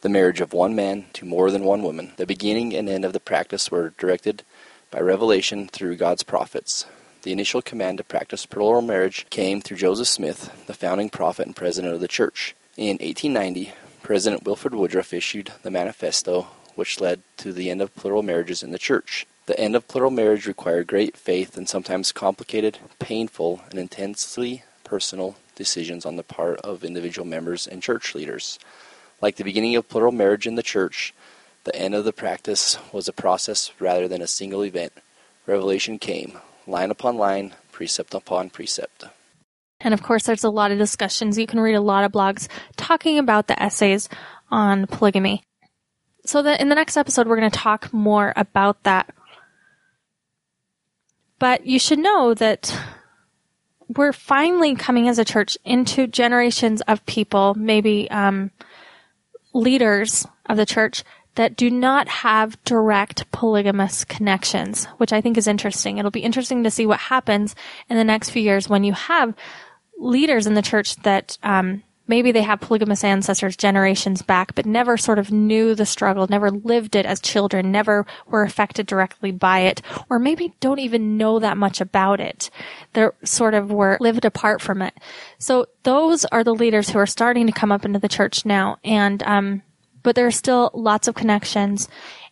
[0.00, 2.12] the marriage of one man to more than one woman.
[2.16, 4.42] The beginning and end of the practice were directed
[4.90, 6.86] by revelation through God's prophets.
[7.26, 11.56] The initial command to practice plural marriage came through Joseph Smith, the founding prophet and
[11.56, 12.54] president of the church.
[12.76, 16.46] In 1890, President Wilford Woodruff issued the Manifesto,
[16.76, 19.26] which led to the end of plural marriages in the church.
[19.46, 25.34] The end of plural marriage required great faith and sometimes complicated, painful, and intensely personal
[25.56, 28.60] decisions on the part of individual members and church leaders.
[29.20, 31.12] Like the beginning of plural marriage in the church,
[31.64, 34.92] the end of the practice was a process rather than a single event.
[35.44, 39.04] Revelation came, line upon line, precept upon precept.
[39.80, 41.38] And of course, there's a lot of discussions.
[41.38, 44.08] You can read a lot of blogs talking about the essays
[44.50, 45.42] on polygamy.
[46.24, 49.14] So that in the next episode, we're going to talk more about that.
[51.38, 52.76] But you should know that
[53.88, 58.50] we're finally coming as a church into generations of people, maybe um,
[59.52, 61.04] leaders of the church
[61.36, 65.98] that do not have direct polygamous connections, which I think is interesting.
[65.98, 67.54] It'll be interesting to see what happens
[67.88, 69.34] in the next few years when you have
[69.98, 74.96] leaders in the church that um, maybe they have polygamous ancestors generations back, but never
[74.96, 79.60] sort of knew the struggle, never lived it as children, never were affected directly by
[79.60, 82.50] it, or maybe don't even know that much about it.
[82.92, 84.94] They sort of were lived apart from it.
[85.38, 88.78] So those are the leaders who are starting to come up into the church now,
[88.84, 89.62] and um,
[90.06, 91.88] but there are still lots of connections.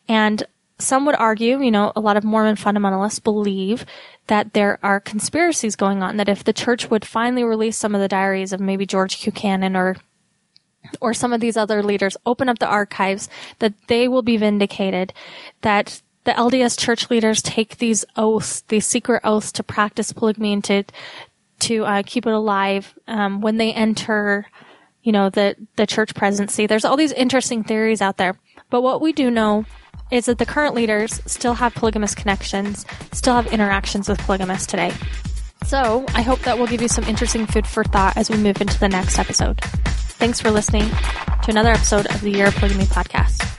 [0.07, 0.45] And
[0.79, 3.85] some would argue, you know, a lot of Mormon fundamentalists believe
[4.29, 8.01] that there are conspiracies going on, that if the church would finally release some of
[8.01, 9.33] the diaries of maybe George Q.
[9.33, 9.97] Cannon or
[11.01, 13.29] or some of these other leaders, open up the archives,
[13.59, 15.13] that they will be vindicated,
[15.63, 20.63] that the LDS church leaders take these oaths, these secret oaths to practice polygamy and
[20.65, 20.85] to,
[21.59, 24.47] to uh, keep it alive um, when they enter
[25.05, 26.67] you know, the, the church presidency.
[26.67, 28.37] There's all these interesting theories out there.
[28.71, 29.67] But what we do know
[30.11, 34.93] is that the current leaders still have polygamous connections, still have interactions with polygamists today.
[35.67, 38.61] So I hope that will give you some interesting food for thought as we move
[38.61, 39.61] into the next episode.
[39.61, 43.54] Thanks for listening to another episode of the Year of Polygamy podcast.